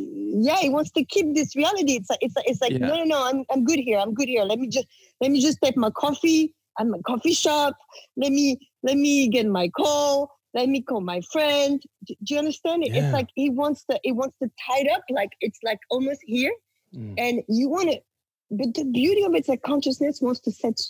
[0.40, 1.94] yeah, he wants to keep this reality.
[1.94, 2.78] It's like it's like, it's like yeah.
[2.78, 3.26] no, no, no.
[3.26, 3.98] I'm I'm good here.
[3.98, 4.44] I'm good here.
[4.44, 4.86] Let me just
[5.20, 6.54] let me just take my coffee.
[6.78, 7.76] I'm a coffee shop.
[8.16, 10.30] Let me let me get my call.
[10.54, 11.82] Let me call my friend.
[12.04, 12.92] Do, do you understand it?
[12.92, 13.04] Yeah.
[13.04, 16.20] It's like he wants to he wants to tie it up like it's like almost
[16.24, 16.52] here,
[16.94, 17.14] mm.
[17.18, 18.04] and you want it.
[18.50, 20.80] But the beauty of it is that consciousness wants to set.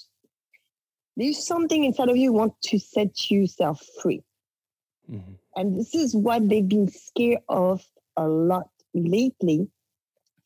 [1.17, 4.23] There's something inside of you want to set yourself free.
[5.11, 5.33] Mm-hmm.
[5.57, 7.85] And this is what they've been scared of
[8.17, 9.69] a lot lately,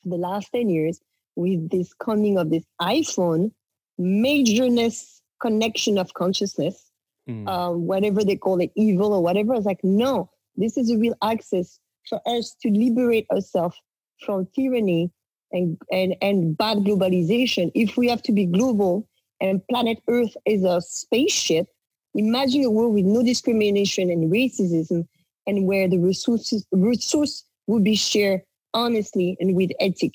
[0.03, 1.01] for the last 10 years,
[1.37, 3.53] with this coming of this iPhone,
[4.01, 6.92] majorness connection of consciousness,
[7.29, 7.49] mm.
[7.49, 11.15] um, whatever they call it, evil or whatever, it's like, no, this is a real
[11.23, 13.77] access for us to liberate ourselves
[14.25, 15.11] from tyranny
[15.53, 17.71] and, and, and bad globalization.
[17.75, 19.09] If we have to be global
[19.41, 21.67] and planet Earth is a spaceship,
[22.15, 25.07] imagine a world with no discrimination and racism
[25.47, 28.43] and where the resources resource would be shared
[28.75, 30.15] honestly and with ethic.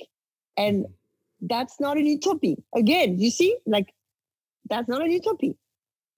[0.55, 0.85] And
[1.41, 2.55] that's not an utopia.
[2.75, 3.93] Again, you see, like
[4.69, 5.53] that's not an utopia.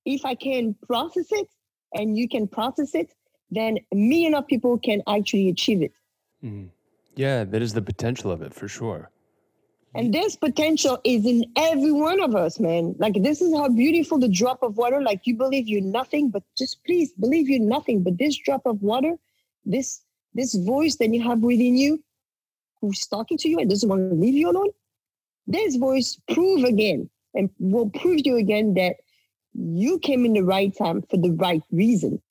[0.10, 1.47] If I can process it
[1.93, 3.14] and you can process it,
[3.51, 5.93] then a million of people can actually achieve it.
[6.43, 6.68] Mm-hmm.
[7.16, 9.12] Yeah, that is the potential of it for sure.
[9.95, 12.95] And this potential is in every one of us, man.
[12.99, 15.01] Like this is how beautiful the drop of water.
[15.01, 18.03] Like you believe you're nothing, but just please believe you're nothing.
[18.03, 19.16] But this drop of water,
[19.66, 20.01] this
[20.36, 22.03] this voice that you have within you,
[22.82, 24.70] who's talking to you and doesn't want to leave you alone,
[25.47, 28.97] this voice prove again and will prove you again that
[29.60, 32.22] you came in the right time for the right reason.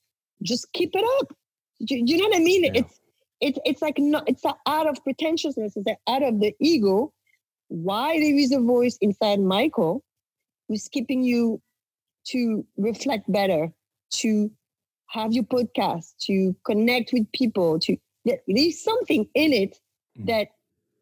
[0.43, 1.37] Just keep it up.
[1.85, 2.65] Do, you know what I mean?
[2.65, 2.71] Yeah.
[2.75, 3.01] It's
[3.41, 5.77] it's it's like not it's out of pretentiousness.
[5.77, 7.13] It's out of the ego
[7.69, 10.03] why there is a voice inside Michael
[10.69, 11.61] who's keeping you
[12.29, 13.71] to reflect better,
[14.11, 14.51] to
[15.07, 19.79] have your podcast, to connect with people, to there's something in it
[20.19, 20.27] mm.
[20.27, 20.49] that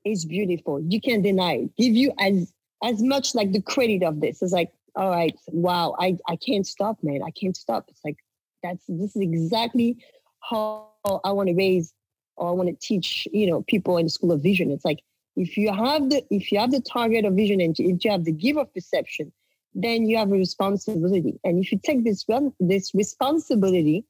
[0.05, 0.81] is beautiful.
[0.81, 1.77] You can't deny it.
[1.77, 2.53] Give you as
[2.85, 4.43] as much like the credit of this.
[4.43, 7.21] It's like, all right, wow, I, I can't stop, man.
[7.23, 7.85] I can't stop.
[7.89, 8.17] It's like
[8.63, 9.99] that's this is exactly
[10.41, 10.89] how
[11.23, 11.93] I want to raise
[12.37, 14.71] or I want to teach, you know, people in the school of vision.
[14.71, 15.01] It's like
[15.37, 18.25] if you have the if you have the target of vision and if you have
[18.25, 19.33] the gift of perception,
[19.75, 21.39] then you have a responsibility.
[21.45, 22.25] And if you take this
[22.59, 24.07] this responsibility,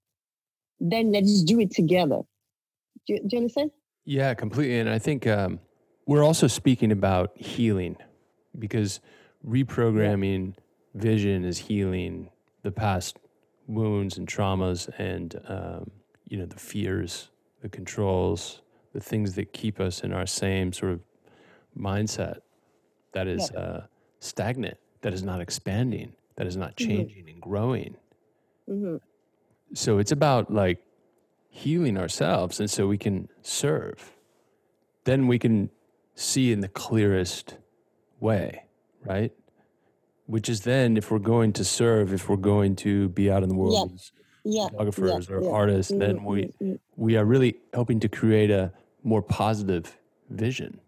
[0.78, 2.22] then let's do it together.
[3.06, 3.72] Do you, do you understand?
[4.04, 4.78] Yeah, completely.
[4.78, 5.58] And I think um,
[6.06, 7.96] we're also speaking about healing
[8.56, 9.00] because
[9.46, 10.54] reprogramming
[10.96, 12.30] vision is healing
[12.62, 13.18] the past
[13.66, 15.90] wounds and traumas and um,
[16.24, 17.30] you know the fears,
[17.62, 21.00] the controls, the things that keep us in our same sort of
[21.78, 22.38] mindset
[23.12, 23.60] that is yeah.
[23.60, 23.86] uh,
[24.20, 26.88] stagnant, that is not expanding, that is not mm-hmm.
[26.88, 27.28] changing mm-hmm.
[27.28, 27.96] and growing.
[28.68, 28.96] Mm-hmm.
[29.74, 30.82] So it's about like
[31.48, 34.12] healing ourselves, and so we can serve.
[35.04, 35.70] Then we can
[36.14, 37.56] see in the clearest
[38.20, 38.64] way,
[39.04, 39.32] right?
[40.26, 43.48] Which is then, if we're going to serve, if we're going to be out in
[43.48, 44.10] the world as
[44.44, 44.68] yeah.
[44.68, 45.36] photographers yeah.
[45.36, 46.00] or artists, mm-hmm.
[46.00, 46.74] then we mm-hmm.
[46.96, 48.72] we are really hoping to create a
[49.04, 49.96] more positive
[50.30, 50.80] vision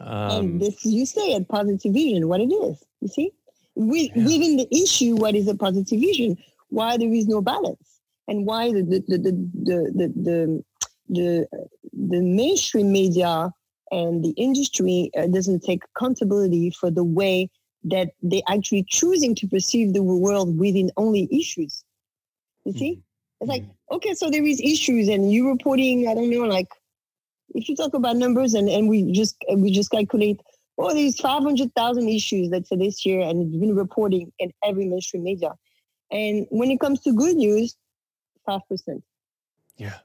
[0.00, 2.82] um, and this, you say it, positive vision, what it is.
[3.00, 3.32] You see,
[3.74, 4.24] we, yeah.
[4.24, 6.36] within the issue, what is a positive vision?
[6.68, 10.64] Why there is no balance, and why the the the the the the,
[11.08, 11.48] the,
[11.92, 13.52] the mainstream media
[13.90, 17.50] and the industry uh, doesn't take accountability for the way
[17.84, 21.84] that they actually choosing to perceive the world within only issues.
[22.64, 23.00] You see, mm-hmm.
[23.40, 23.96] it's like mm-hmm.
[23.96, 26.68] okay, so there is issues, and you reporting, I don't know, like
[27.54, 30.40] if you talk about numbers and, and we just we just calculate
[30.76, 34.86] all oh, these 500,000 issues let's say this year and it's been reporting in every
[34.86, 35.52] mainstream media
[36.10, 37.76] and when it comes to good news
[38.48, 38.60] 5%
[39.76, 39.98] yeah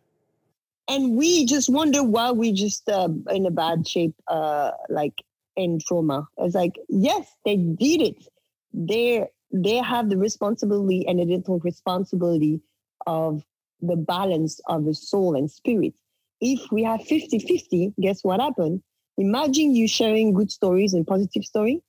[0.88, 5.24] and we just wonder why we just uh, in a bad shape uh, like
[5.60, 8.28] in trauma it's like yes they did it
[8.74, 12.62] they they have the responsibility and the responsibility
[13.08, 13.44] of
[13.82, 15.94] the balance of the soul and spirit
[16.42, 18.82] if we have 50 50, guess what happened?
[19.18, 21.82] Imagine you sharing good stories and positive story.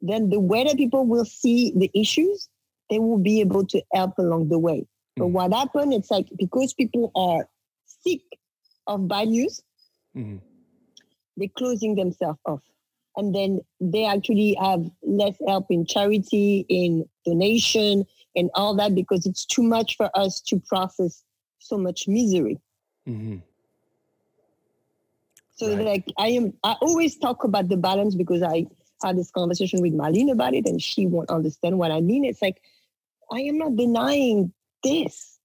[0.00, 2.48] Then the way that people will see the issues,
[2.88, 4.86] they will be able to help along the way.
[5.16, 5.32] But mm-hmm.
[5.34, 5.92] what happened?
[5.92, 7.46] It's like because people are
[7.84, 8.22] sick
[8.86, 9.60] of bad news,
[10.16, 10.38] mm-hmm.
[11.36, 12.62] they're closing themselves off.
[13.16, 18.06] And then they actually have less help in charity, in donation,
[18.36, 21.24] and all that because it's too much for us to process
[21.58, 22.60] so much misery.
[23.08, 23.38] Mm-hmm.
[25.56, 25.84] So right.
[25.84, 28.66] like I am I always talk about the balance because I
[29.02, 32.24] had this conversation with Marlene about it and she won't understand what I mean.
[32.24, 32.62] It's like
[33.30, 34.52] I am not denying
[34.82, 35.38] this.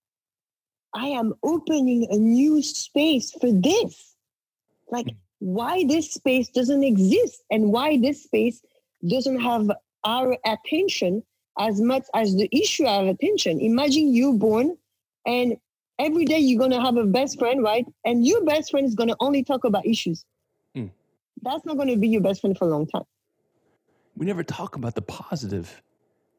[0.93, 4.15] I am opening a new space for this.
[4.89, 5.07] Like.
[5.45, 8.63] Why this space doesn't exist and why this space
[9.07, 9.69] doesn't have
[10.03, 11.21] our attention
[11.59, 13.61] as much as the issue of attention.
[13.61, 14.75] Imagine you born
[15.27, 15.55] and
[15.99, 17.85] every day you're going to have a best friend, right?
[18.03, 20.25] And your best friend is going to only talk about issues.
[20.75, 20.89] Mm.
[21.43, 23.03] That's not going to be your best friend for a long time.
[24.17, 25.83] We never talk about the positive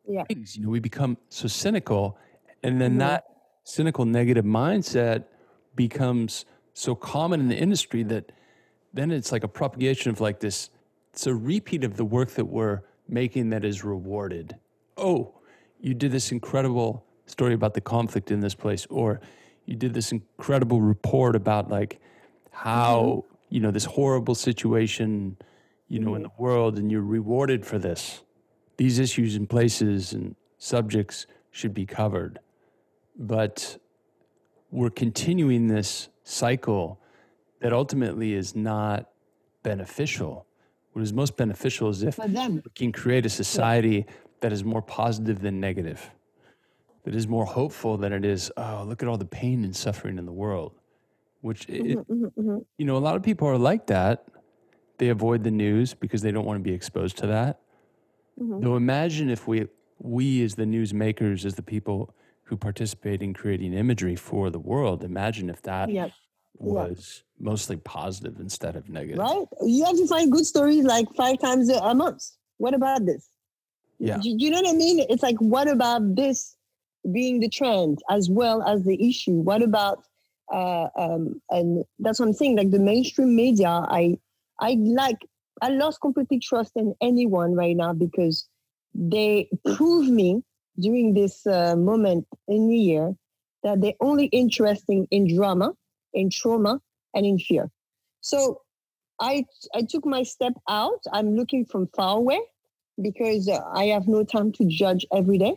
[0.08, 0.24] yeah.
[0.24, 0.56] things.
[0.56, 2.18] You know, we become so cynical,
[2.64, 3.00] and then mm-hmm.
[3.00, 3.24] that
[3.62, 5.26] cynical, negative mindset
[5.76, 6.44] becomes
[6.74, 8.32] so common in the industry that
[8.96, 10.70] then it's like a propagation of like this.
[11.12, 14.56] It's a repeat of the work that we're making that is rewarded.
[14.96, 15.34] Oh,
[15.80, 19.20] you did this incredible story about the conflict in this place, or
[19.66, 22.00] you did this incredible report about like
[22.50, 23.54] how mm-hmm.
[23.54, 25.36] you know this horrible situation
[25.88, 26.16] you know mm-hmm.
[26.16, 28.22] in the world and you're rewarded for this
[28.78, 32.38] these issues and places and subjects should be covered
[33.18, 33.78] but
[34.70, 37.00] we're continuing this cycle
[37.60, 39.10] that ultimately is not
[39.62, 40.46] beneficial
[40.96, 44.14] what is most beneficial is if we can create a society yeah.
[44.40, 46.10] that is more positive than negative,
[47.04, 50.16] that is more hopeful than it is, oh, look at all the pain and suffering
[50.16, 50.72] in the world.
[51.42, 52.58] Which, it, mm-hmm, mm-hmm, mm-hmm.
[52.78, 54.24] you know, a lot of people are like that.
[54.96, 57.60] They avoid the news because they don't want to be exposed to that.
[58.40, 58.60] Mm-hmm.
[58.62, 59.66] Though imagine if we,
[59.98, 64.58] we as the news makers, as the people who participate in creating imagery for the
[64.58, 66.10] world, imagine if that yep.
[66.60, 69.18] Was mostly positive instead of negative.
[69.18, 69.46] Right?
[69.62, 72.24] You have to find good stories like five times a month.
[72.58, 73.28] What about this?
[73.98, 74.18] Yeah.
[74.18, 75.04] Do, you know what I mean?
[75.08, 76.56] It's like, what about this
[77.12, 79.32] being the trend as well as the issue?
[79.32, 80.04] What about
[80.52, 82.56] uh, um, and that's what I'm saying.
[82.56, 84.18] Like the mainstream media, I
[84.60, 85.26] I like
[85.62, 88.48] I lost completely trust in anyone right now because
[88.94, 90.42] they prove me
[90.78, 93.14] during this uh, moment in the year
[93.62, 95.72] that they're only interested in drama,
[96.16, 96.80] in trauma,
[97.14, 97.70] and in fear.
[98.20, 98.62] So
[99.20, 99.44] I
[99.74, 101.00] I took my step out.
[101.12, 102.40] I'm looking from far away
[103.00, 105.56] because uh, I have no time to judge every day.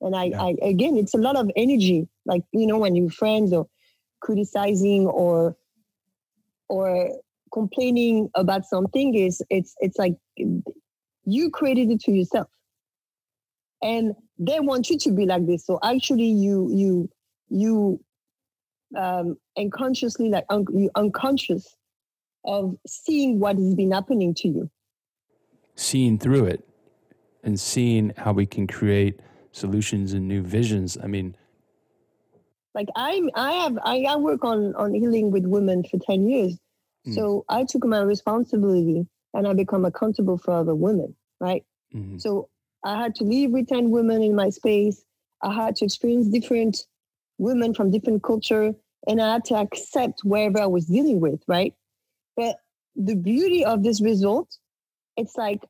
[0.00, 0.42] And I, yeah.
[0.42, 2.08] I, again, it's a lot of energy.
[2.24, 3.66] Like, you know, when you're friends or
[4.20, 5.56] criticizing or,
[6.68, 7.10] or
[7.52, 10.14] complaining about something is it's, it's like
[11.24, 12.46] you created it to yourself
[13.82, 15.66] and they want you to be like this.
[15.66, 17.10] So actually you, you,
[17.48, 18.00] you,
[18.96, 21.76] um, unconsciously, like un- you unconscious
[22.44, 24.70] of seeing what has been happening to you.
[25.74, 26.64] Seeing through it
[27.42, 29.20] and seeing how we can create
[29.52, 30.96] solutions and new visions.
[31.02, 31.36] I mean,
[32.74, 36.58] like I'm, I have, I, I work on on healing with women for ten years,
[37.06, 37.14] mm.
[37.14, 41.64] so I took my responsibility and I become accountable for other women, right?
[41.94, 42.18] Mm-hmm.
[42.18, 42.48] So
[42.84, 45.04] I had to live with ten women in my space.
[45.42, 46.84] I had to experience different
[47.38, 48.74] women from different culture,
[49.06, 51.74] and I had to accept wherever I was dealing with, right?
[52.36, 52.56] But
[52.96, 54.56] the beauty of this result,
[55.16, 55.64] it's like,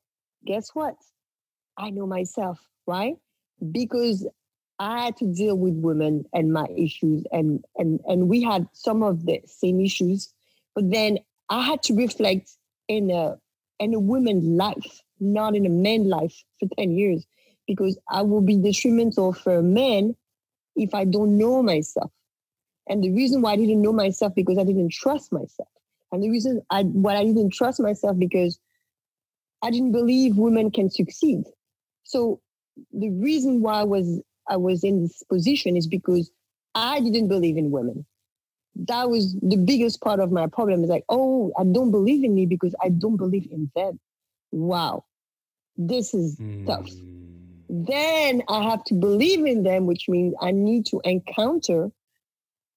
[0.46, 0.96] guess what?
[1.76, 3.16] I know myself, right?
[3.72, 4.26] because
[4.78, 9.02] I had to deal with women and my issues, and and and we had some
[9.02, 10.32] of the same issues,
[10.74, 12.50] but then I had to reflect
[12.86, 13.36] in a
[13.80, 17.26] in a woman's life, not in a man's life for ten years,
[17.66, 20.14] because I will be detrimental for a man
[20.78, 22.10] if I don't know myself.
[22.88, 25.68] And the reason why I didn't know myself because I didn't trust myself,
[26.10, 28.58] and the reason I why I didn't trust myself because
[29.62, 31.44] I didn't believe women can succeed.
[32.04, 32.40] So
[32.92, 36.30] the reason why I was I was in this position is because
[36.74, 38.06] I didn't believe in women.
[38.76, 40.84] That was the biggest part of my problem.
[40.84, 44.00] Is like, oh, I don't believe in me because I don't believe in them.
[44.50, 45.04] Wow,
[45.76, 46.66] this is mm.
[46.66, 46.88] tough.
[47.68, 51.90] Then I have to believe in them, which means I need to encounter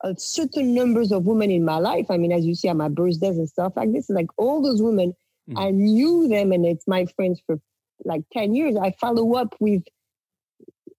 [0.04, 2.08] a certain numbers of women in my life.
[2.10, 4.82] I mean, as you see at my birthdays and stuff like this, like all those
[4.82, 5.14] women,
[5.50, 5.60] mm.
[5.60, 7.60] I knew them and it's my friends for
[8.04, 9.84] like 10 years, I follow up with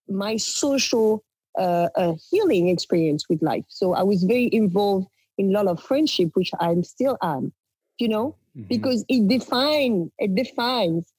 [0.09, 1.24] my social
[1.59, 3.64] uh, uh, healing experience with life.
[3.68, 7.53] So I was very involved in a lot of friendship, which I'm still am,
[7.99, 8.68] you know, mm-hmm.
[8.68, 11.11] because it defines it defines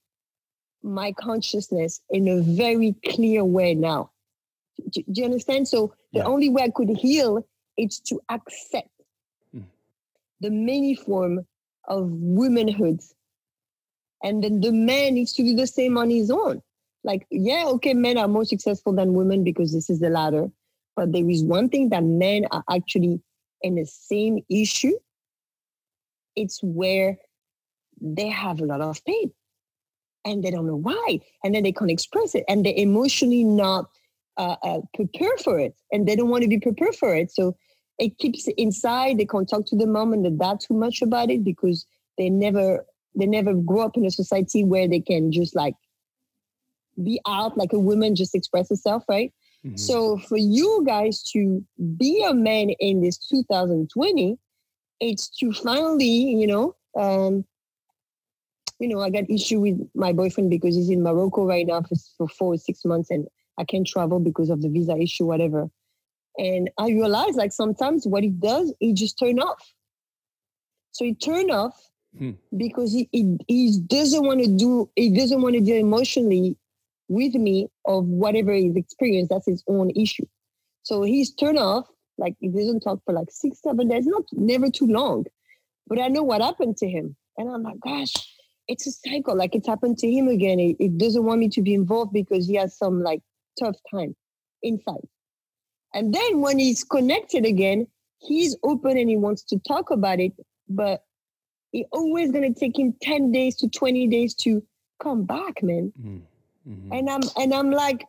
[0.83, 4.11] my consciousness in a very clear way now.
[4.91, 5.67] Do, do you understand?
[5.67, 6.25] So the yeah.
[6.25, 7.45] only way I could heal
[7.77, 8.89] is to accept
[9.55, 9.63] mm.
[10.41, 11.45] the many form
[11.87, 12.99] of womanhood
[14.23, 16.61] and then the man needs to do the same on his own.
[17.03, 20.49] Like, yeah, okay, men are more successful than women because this is the ladder.
[20.95, 23.21] But there is one thing that men are actually
[23.61, 24.97] in the same issue.
[26.37, 27.17] It's where
[27.99, 29.31] they have a lot of pain
[30.25, 31.19] and they don't know why.
[31.43, 33.89] And then they can't express it and they're emotionally not
[34.37, 37.31] uh, uh, prepared for it and they don't want to be prepared for it.
[37.31, 37.55] So
[37.99, 39.17] it keeps inside.
[39.17, 41.85] They can't talk to the mom and the dad too much about it because
[42.17, 42.85] they never
[43.15, 45.75] they never grow up in a society where they can just like
[47.03, 49.33] be out like a woman just express herself right
[49.65, 49.75] mm-hmm.
[49.75, 51.63] so for you guys to
[51.97, 54.37] be a man in this 2020
[54.99, 57.43] it's to finally you know um
[58.83, 61.95] you know i got issue with my boyfriend because he's in morocco right now for,
[62.17, 63.25] for four or six months and
[63.57, 65.69] i can't travel because of the visa issue whatever.
[66.37, 69.73] And i realized like sometimes what it does it just turn off.
[70.91, 71.75] So he turned off
[72.17, 72.31] hmm.
[72.57, 76.57] because he, he, he doesn't want to do he doesn't want to deal emotionally
[77.07, 80.25] with me of whatever he's experienced that's his own issue.
[80.83, 81.87] So he's turned off
[82.17, 85.25] like he doesn't talk for like six seven days not never too long.
[85.87, 87.15] But i know what happened to him.
[87.37, 88.32] And i'm like gosh
[88.67, 91.61] it's a cycle like it's happened to him again it, it doesn't want me to
[91.61, 93.21] be involved because he has some like
[93.59, 94.15] tough time
[94.61, 95.07] inside
[95.93, 97.85] and then when he's connected again
[98.19, 100.33] he's open and he wants to talk about it
[100.69, 101.03] but
[101.73, 104.63] It's always gonna take him 10 days to 20 days to
[105.01, 105.91] come back, man.
[105.99, 106.93] Mm-hmm.
[106.93, 108.05] And I'm and I'm like,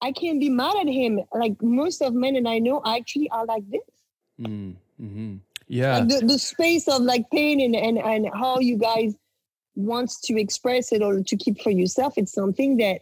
[0.00, 1.20] I can't be mad at him.
[1.32, 3.82] Like most of men and I know actually are like this.
[4.40, 5.36] Mm-hmm.
[5.68, 5.98] Yeah.
[5.98, 9.14] Like the, the space of like pain and, and and how you guys
[9.74, 13.00] wants to express it or to keep for yourself, it's something that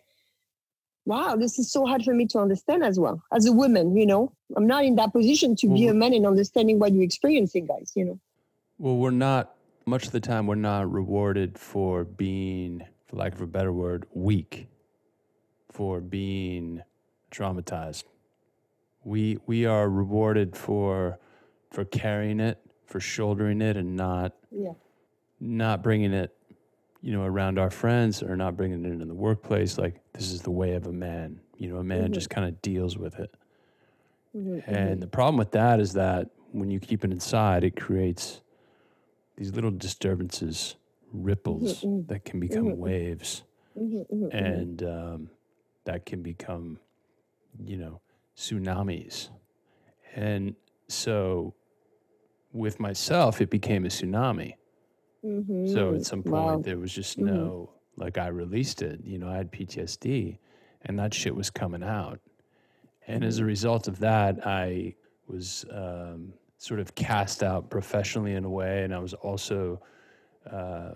[1.07, 3.23] wow, this is so hard for me to understand as well.
[3.33, 6.15] As a woman, you know, I'm not in that position to well, be a man
[6.15, 8.21] and understanding what you're experiencing, guys, you know.
[8.79, 9.55] Well, we're not,
[9.87, 14.07] much of the time, we're not rewarded for being, for lack of a better word,
[14.13, 14.69] weak,
[15.71, 16.83] for being
[17.33, 18.05] traumatized.
[19.03, 21.19] We, we are rewarded for,
[21.71, 24.73] for carrying it, for shouldering it and not, yeah.
[25.41, 26.37] not bringing it
[27.03, 29.79] you know, around our friends or not bringing it in the workplace.
[29.79, 31.41] Like this is the way of a man.
[31.57, 32.13] You know, a man mm-hmm.
[32.13, 33.35] just kind of deals with it.
[34.37, 35.01] Mm-hmm, and mm-hmm.
[35.01, 38.43] the problem with that is that when you keep it inside, it creates
[39.37, 40.77] these little disturbances,
[41.13, 42.13] ripples mm-hmm, mm-hmm.
[42.13, 43.43] that can become mm-hmm, waves,
[44.33, 45.31] and um,
[45.85, 46.79] that can become,
[47.65, 48.01] you know,
[48.37, 49.31] tsunamis.
[50.15, 50.55] And
[50.89, 51.55] so,
[52.53, 54.55] with myself, it became a tsunami
[55.25, 55.73] Mm-hmm.
[55.73, 56.63] So at some point, wow.
[56.63, 57.35] there was just mm-hmm.
[57.35, 59.01] no, like, I released it.
[59.05, 60.39] You know, I had PTSD
[60.83, 62.21] and that shit was coming out.
[63.07, 63.49] And as a mm-hmm.
[63.49, 64.95] result of that, I
[65.27, 68.85] was um, sort of cast out professionally in a way.
[68.85, 69.81] And I was also,
[70.51, 70.93] uh,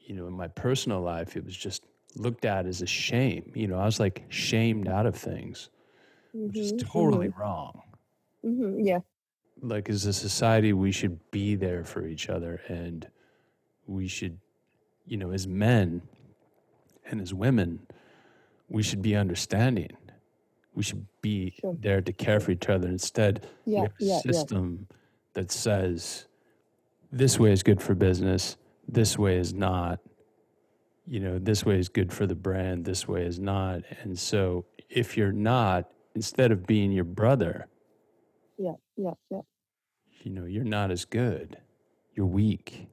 [0.00, 1.84] you know, in my personal life, it was just
[2.16, 3.50] looked at as a shame.
[3.54, 5.70] You know, I was like shamed out of things,
[6.34, 6.48] mm-hmm.
[6.48, 6.86] which is mm-hmm.
[6.86, 7.40] totally mm-hmm.
[7.40, 7.82] wrong.
[8.42, 8.98] Yeah.
[9.62, 13.08] Like, as a society, we should be there for each other and
[13.86, 14.38] we should,
[15.06, 16.02] you know, as men
[17.06, 17.80] and as women,
[18.68, 19.90] we should be understanding.
[20.74, 21.76] We should be sure.
[21.80, 22.88] there to care for each other.
[22.88, 24.96] Instead, yeah, we have a yeah, system yeah.
[25.34, 26.26] that says
[27.12, 28.56] this way is good for business,
[28.88, 30.00] this way is not.
[31.06, 33.82] You know, this way is good for the brand, this way is not.
[34.02, 37.68] And so if you're not, instead of being your brother,
[38.58, 39.40] yeah, yeah, yeah.
[40.22, 41.58] You know, you're not as good.
[42.14, 42.88] You're weak.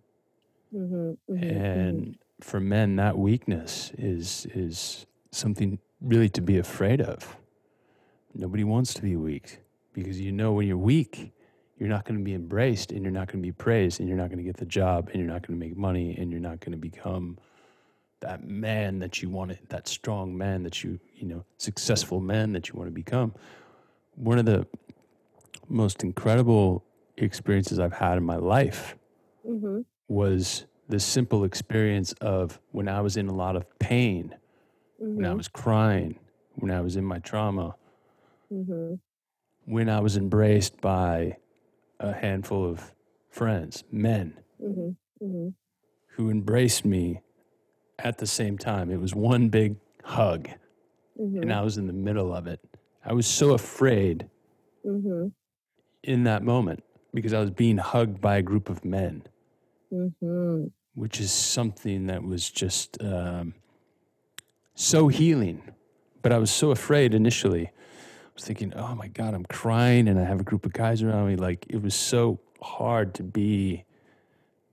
[0.74, 2.12] Mm-hmm, mm-hmm, and mm-hmm.
[2.42, 7.38] for men, that weakness is is something really to be afraid of.
[8.34, 9.60] Nobody wants to be weak
[9.94, 11.34] because you know when you're weak,
[11.78, 14.18] you're not going to be embraced and you're not going to be praised and you're
[14.18, 16.40] not going to get the job and you're not going to make money and you're
[16.40, 17.38] not going to become
[18.22, 22.54] that man that you want to, that strong man that you, you know, successful man
[22.54, 23.34] that you want to become.
[24.16, 24.66] One of the
[25.68, 26.86] most incredible
[27.18, 28.96] experiences I've had in my life
[29.48, 29.82] mm-hmm
[30.12, 34.36] was the simple experience of when I was in a lot of pain,
[35.02, 35.16] mm-hmm.
[35.16, 35.38] when I mm-hmm.
[35.38, 36.20] was crying,
[36.56, 37.76] when I was in my trauma,
[38.52, 38.96] mm-hmm.
[39.66, 41.38] when I was embraced by
[42.02, 42.94] a handful of
[43.30, 45.26] friends, men, mm-hmm.
[45.26, 45.48] mm-hmm.
[46.16, 47.22] who embraced me
[47.98, 48.92] at the same time.
[48.92, 50.50] It was one big hug,
[51.18, 51.52] and mm-hmm.
[51.52, 52.60] I was in the middle of it.
[53.06, 54.28] I was so afraid
[56.04, 56.84] in that moment
[57.14, 59.24] because I was being hugged by a group of men
[59.92, 60.66] mm-hmm.
[60.96, 63.56] which is something that was just um,
[64.76, 65.62] so healing.
[66.22, 67.68] But I was so afraid initially.
[67.68, 71.02] I was thinking, oh my God, I'm crying and I have a group of guys
[71.02, 71.36] around me.
[71.36, 73.86] Like it was so hard to be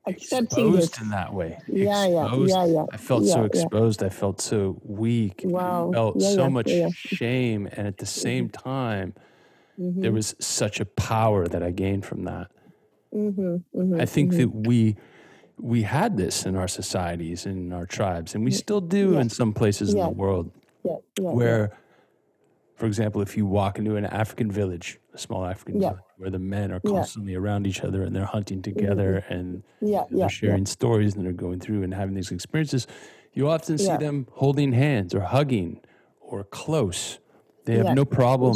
[0.06, 1.58] accepting exposed in that way.
[1.66, 2.50] Yeah, exposed.
[2.50, 2.84] yeah, yeah, yeah.
[2.92, 4.00] I felt yeah, so exposed.
[4.00, 4.06] Yeah.
[4.06, 5.42] I felt so weak.
[5.44, 5.90] Wow.
[5.90, 7.66] I felt yeah, so much shame.
[7.72, 8.68] And at the same mm-hmm.
[8.68, 9.14] time,
[9.78, 10.00] mm-hmm.
[10.00, 12.50] there was such a power that I gained from that.
[13.14, 14.40] Mm-hmm, mm-hmm, I think mm-hmm.
[14.40, 14.96] that we
[15.60, 19.20] we had this in our societies in our tribes, and we still do yeah.
[19.20, 20.02] in some places yeah.
[20.02, 20.52] in the world.
[20.84, 21.32] Yeah.
[21.32, 21.76] where,
[22.76, 26.38] for example, if you walk into an African village, a small African village, where the
[26.38, 29.32] men are constantly around each other and they're hunting together mm-hmm.
[29.32, 32.86] and yeah, they're sharing stories and they're going through and having these experiences,
[33.32, 35.80] you often see them holding hands or hugging
[36.20, 37.18] or close.
[37.64, 38.54] They have no problem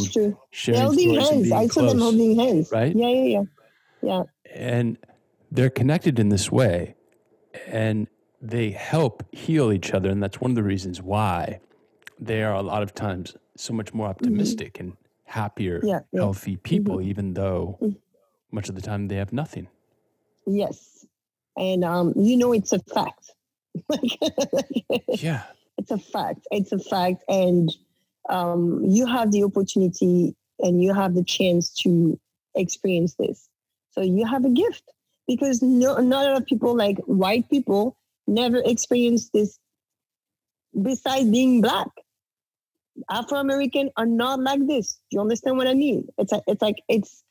[0.51, 1.53] sharing holding hands.
[1.53, 2.71] I saw them holding hands.
[2.73, 2.97] Right?
[2.97, 3.43] Yeah, yeah, yeah.
[4.03, 4.25] Yeah.
[4.55, 4.99] And
[5.51, 6.95] they're connected in this way
[7.67, 8.09] and
[8.41, 10.11] they help heal each other.
[10.11, 11.61] And that's one of the reasons why
[12.19, 14.27] they are a lot of times so much more mm-hmm.
[14.27, 14.89] optimistic mm-hmm.
[14.89, 16.21] and happier, yeah, yeah.
[16.21, 17.09] healthy people, mm-hmm.
[17.09, 17.97] even though mm-hmm.
[18.51, 19.69] much of the time they have nothing.
[20.47, 21.07] Yes.
[21.57, 23.33] And um, you know, it's a fact.
[25.09, 25.45] yeah.
[25.79, 26.47] It's a fact.
[26.53, 27.25] It's a fact.
[27.29, 27.75] And
[28.29, 32.21] um, you have the opportunity and you have the chance to
[32.55, 33.49] experience this.
[33.93, 34.83] So you have a gift
[35.27, 37.97] because no, not a lot of people, like white people,
[38.27, 39.59] never experienced this
[40.81, 41.89] besides being black.
[43.11, 44.99] Afro American are not like this.
[45.11, 46.09] Do you understand what I mean?
[46.19, 47.23] It's like it's like it's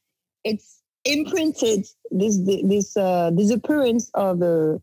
[0.43, 4.81] it's imprinted this this uh, disappearance of the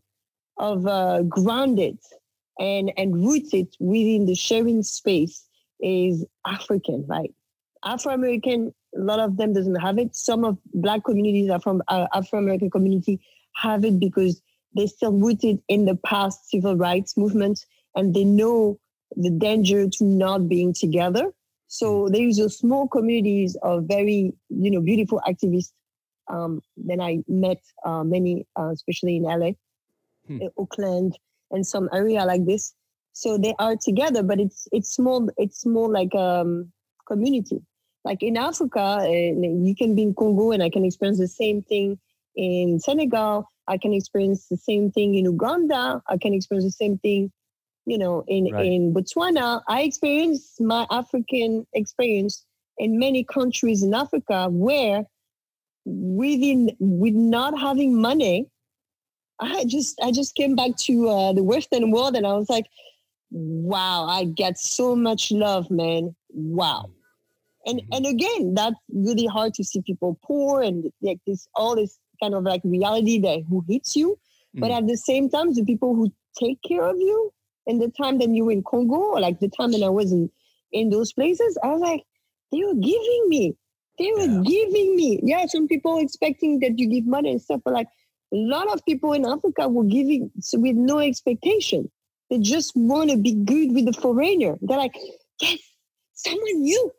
[0.57, 1.97] of uh, grounded
[2.59, 5.45] and and rooted within the sharing space
[5.81, 7.33] is African, right?
[7.83, 10.15] Afro American, a lot of them doesn't have it.
[10.15, 13.19] Some of Black communities are from uh, Afro American community
[13.55, 14.41] have it because
[14.73, 18.79] they're still rooted in the past civil rights movement and they know
[19.15, 21.31] the danger to not being together.
[21.67, 22.11] So mm.
[22.11, 25.71] there is a small communities of very, you know, beautiful activists.
[26.27, 29.51] Um, then I met uh, many, uh, especially in LA,
[30.27, 30.43] hmm.
[30.43, 31.17] in Oakland,
[31.49, 32.75] and some area like this.
[33.13, 35.27] So they are together, but it's it's small.
[35.37, 36.71] It's more like um
[37.07, 37.63] community.
[38.05, 41.99] Like in Africa, you can be in Congo, and I can experience the same thing
[42.35, 43.47] in Senegal.
[43.67, 46.01] I can experience the same thing in Uganda.
[46.07, 47.31] I can experience the same thing,
[47.85, 48.65] you know, in, right.
[48.65, 49.61] in Botswana.
[49.67, 52.45] I experienced my African experience
[52.77, 55.03] in many countries in Africa where
[55.85, 58.47] within with not having money,
[59.39, 62.65] I just I just came back to uh, the Western world and I was like,
[63.31, 66.15] wow, I get so much love, man.
[66.29, 66.89] Wow.
[67.65, 67.93] And mm-hmm.
[67.93, 72.33] and again, that's really hard to see people poor and like this all this kind
[72.33, 74.17] of like reality that who hits you.
[74.55, 74.61] Mm.
[74.61, 77.33] But at the same time, the people who take care of you
[77.67, 80.11] and the time that you were in Congo, or like the time that I was
[80.11, 80.29] in,
[80.71, 82.03] in those places, I was like,
[82.51, 83.55] they were giving me.
[83.97, 84.41] They were yeah.
[84.43, 85.19] giving me.
[85.23, 87.87] Yeah, some people expecting that you give money and stuff, but like
[88.33, 91.91] a lot of people in Africa were giving so with no expectation.
[92.29, 94.55] They just want to be good with the foreigner.
[94.61, 94.95] They're like,
[95.41, 95.59] yes,
[96.13, 96.91] someone new.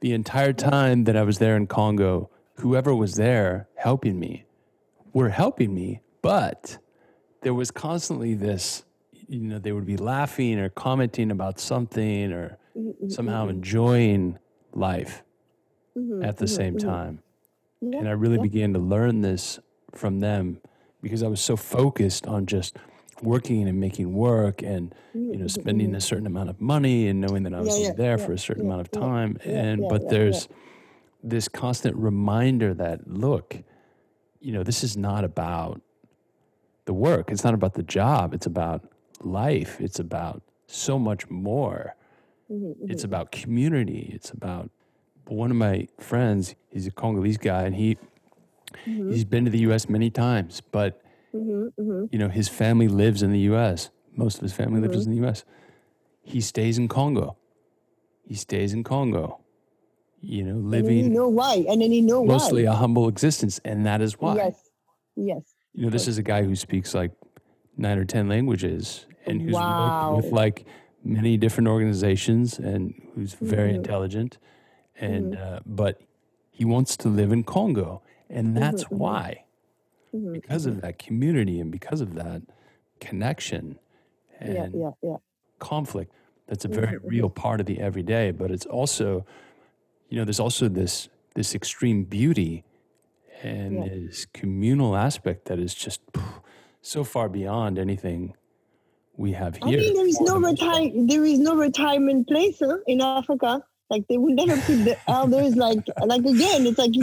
[0.00, 4.44] The entire time that I was there in Congo, whoever was there helping me
[5.12, 6.78] were helping me, but
[7.42, 8.84] there was constantly this,
[9.28, 13.08] you know, they would be laughing or commenting about something or mm-hmm.
[13.08, 13.56] somehow mm-hmm.
[13.56, 14.38] enjoying
[14.72, 15.22] life
[15.96, 16.24] mm-hmm.
[16.24, 16.54] at the mm-hmm.
[16.54, 16.88] same mm-hmm.
[16.88, 17.18] time.
[17.80, 18.42] Yeah, and I really yeah.
[18.42, 19.58] began to learn this
[19.94, 20.60] from them
[21.02, 22.76] because I was so focused on just
[23.22, 27.42] working and making work and you know spending a certain amount of money and knowing
[27.44, 30.48] that I was yeah, there for a certain amount of time and but there's
[31.24, 33.56] this constant reminder that look,
[34.40, 35.80] you know, this is not about
[36.84, 37.32] the work.
[37.32, 38.34] It's not about the job.
[38.34, 38.84] It's about
[39.20, 39.80] life.
[39.80, 41.96] It's about so much more.
[42.52, 42.90] Mm-hmm, mm-hmm.
[42.90, 44.10] It's about community.
[44.14, 44.70] It's about
[45.26, 46.54] one of my friends.
[46.68, 47.96] He's a Congolese guy, and he
[48.86, 49.10] mm-hmm.
[49.10, 49.88] he's been to the U.S.
[49.88, 50.60] many times.
[50.60, 51.00] But
[51.34, 52.04] mm-hmm, mm-hmm.
[52.10, 53.90] you know, his family lives in the U.S.
[54.14, 55.12] Most of his family lives mm-hmm.
[55.12, 55.44] in the U.S.
[56.22, 57.36] He stays in Congo.
[58.22, 59.44] He stays in Congo
[60.26, 60.98] you know, living.
[60.98, 62.72] And you know why, and then you know mostly why.
[62.72, 64.36] a humble existence, and that is why.
[64.36, 64.70] Yes,
[65.16, 65.54] yes.
[65.74, 67.12] You know, this is a guy who speaks like
[67.76, 70.14] nine or ten languages, and who's wow.
[70.16, 70.66] with like
[71.04, 73.76] many different organizations, and who's very mm-hmm.
[73.76, 74.38] intelligent,
[74.98, 75.54] and mm-hmm.
[75.54, 76.00] uh, but
[76.50, 78.98] he wants to live in Congo, and that's mm-hmm.
[78.98, 79.43] why,
[80.14, 80.82] mm-hmm, because of mm-hmm.
[80.82, 82.42] that community, and because of that
[83.00, 83.78] connection,
[84.40, 85.16] and yeah, yeah, yeah.
[85.58, 86.12] conflict.
[86.46, 89.24] That's a very real part of the everyday, but it's also
[90.14, 92.62] you know, there's also this this extreme beauty
[93.42, 96.00] and this communal aspect that is just
[96.82, 98.34] so far beyond anything
[99.16, 99.64] we have here.
[99.66, 103.64] I mean, there is no retire there is no retirement place huh, in Africa.
[103.94, 106.66] Like they would never put the elders like like again.
[106.66, 106.94] It's like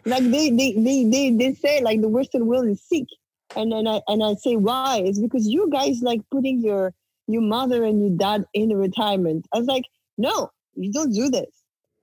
[0.04, 3.08] like they they, they they they say like the Western world is sick,
[3.56, 5.02] and then I and I say why?
[5.04, 6.94] It's because you guys like putting your
[7.26, 9.48] your mother and your dad in retirement.
[9.52, 9.86] I was like,
[10.16, 11.50] no, you don't do this.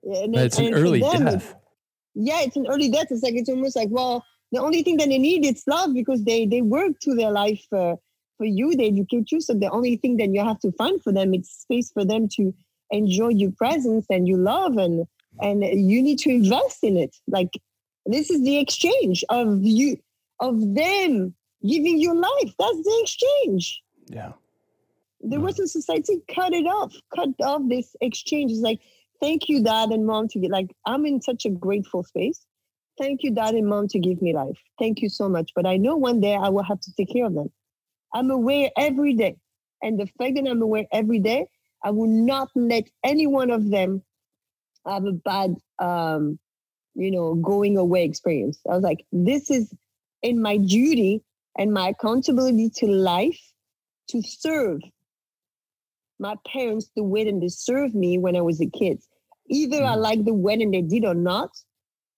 [0.03, 1.55] And it's an early them, death.
[2.13, 3.07] yeah, it's an early death.
[3.11, 6.25] It's like it's almost like well, the only thing that they need is love because
[6.25, 7.95] they they work to their life uh,
[8.37, 8.75] for you.
[8.75, 9.39] They educate you.
[9.39, 12.27] So the only thing that you have to find for them it's space for them
[12.35, 12.53] to
[12.93, 15.05] enjoy your presence and your love, and
[15.41, 17.15] and you need to invest in it.
[17.27, 17.59] Like
[18.05, 19.97] this is the exchange of you
[20.39, 21.33] of them
[21.67, 22.53] giving you life.
[22.59, 23.81] That's the exchange.
[24.07, 24.33] Yeah.
[25.21, 28.51] The Western society cut it off, cut off this exchange.
[28.51, 28.79] It's like
[29.23, 32.45] thank you, dad and mom, to get like, I'm in such a grateful space.
[32.99, 34.59] Thank you, dad and mom, to give me life.
[34.77, 35.51] Thank you so much.
[35.55, 37.49] But I know one day I will have to take care of them.
[38.13, 39.37] I'm aware every day.
[39.81, 41.47] And the fact that I'm aware every day,
[41.83, 44.03] I will not let any one of them
[44.85, 46.39] have a bad, um,
[46.95, 48.59] you know, going away experience.
[48.69, 49.73] I was like, this is
[50.21, 51.21] in my duty
[51.57, 53.39] and my accountability to life
[54.09, 54.81] to serve
[56.19, 59.01] my parents the way that they served me when I was a kid.
[59.49, 59.85] Either mm.
[59.85, 61.51] I like the wedding they did or not,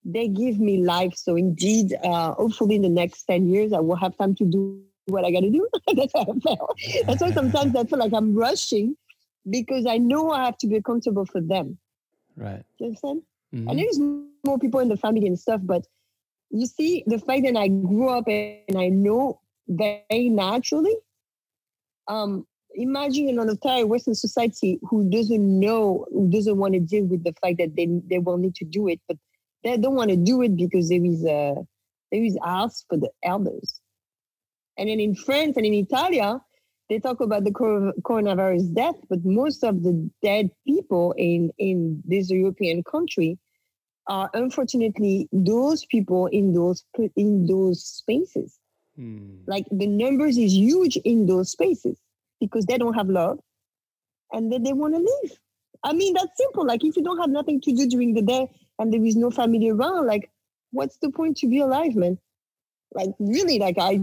[0.03, 1.13] they give me life.
[1.15, 4.81] So indeed, uh, hopefully in the next 10 years, I will have time to do
[5.07, 5.67] what I got to do.
[5.95, 6.69] That's how I feel.
[7.07, 8.95] That's why sometimes I feel like I'm rushing
[9.49, 11.77] because I know I have to be accountable for them.
[12.35, 12.63] Right.
[12.77, 13.21] Do You understand?
[13.53, 13.69] Mm-hmm.
[13.69, 13.99] And there's
[14.45, 15.85] more people in the family and stuff, but
[16.49, 20.95] you see, the fact that I grew up and I know very naturally
[22.07, 27.23] um, imagine an entire Western society who doesn't know, who doesn't want to deal with
[27.23, 29.17] the fact that they they will need to do it, but
[29.63, 31.55] they don't want to do it because there is a
[32.11, 33.79] there is house for the elders.
[34.77, 36.41] And then in France and in Italia,
[36.89, 42.29] they talk about the coronavirus death, but most of the dead people in in this
[42.29, 43.39] European country
[44.07, 46.83] are unfortunately those people in those
[47.15, 48.59] in those spaces.
[48.95, 49.37] Hmm.
[49.47, 51.97] Like the numbers is huge in those spaces
[52.39, 53.39] because they don't have love
[54.31, 55.37] and then they want to leave.
[55.83, 56.65] I mean, that's simple.
[56.65, 58.49] Like if you don't have nothing to do during the day
[58.79, 60.31] and there is no family around, like
[60.71, 62.17] what's the point to be alive, man?
[62.93, 63.99] Like really, like I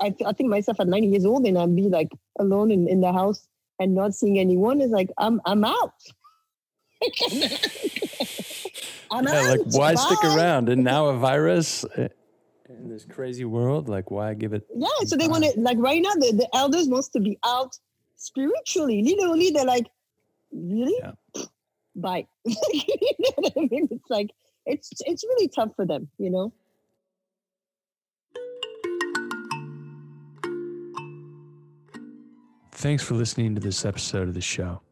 [0.00, 3.00] I, I think myself at 90 years old and I'd be like alone in, in
[3.00, 3.48] the house
[3.78, 5.94] and not seeing anyone is like I'm I'm out.
[9.10, 9.48] I'm yeah, out.
[9.48, 10.00] like why Bye.
[10.00, 10.68] stick around?
[10.68, 12.08] And now a virus eh,
[12.68, 14.66] in this crazy world, like why give it?
[14.74, 17.76] Yeah, so they want to like right now the, the elders wants to be out
[18.16, 19.02] spiritually.
[19.02, 19.88] Literally, they're like,
[20.52, 20.96] really?
[21.00, 21.42] Yeah.
[21.96, 22.26] Bye.
[22.44, 22.54] you
[23.18, 23.88] know what I mean?
[23.90, 24.30] It's like
[24.64, 26.52] it's it's really tough for them, you know.
[32.82, 34.82] Thanks for listening to this episode of the show.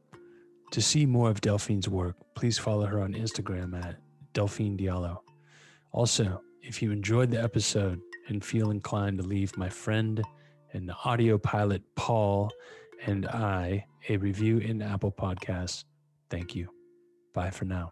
[0.70, 3.96] To see more of Delphine's work, please follow her on Instagram at
[4.32, 5.18] Delphine Diallo.
[5.90, 7.98] Also, if you enjoyed the episode
[8.28, 10.22] and feel inclined to leave my friend
[10.72, 12.52] and audio pilot Paul
[13.06, 15.82] and I a review in Apple Podcasts,
[16.30, 16.68] thank you.
[17.34, 17.90] Bye for now.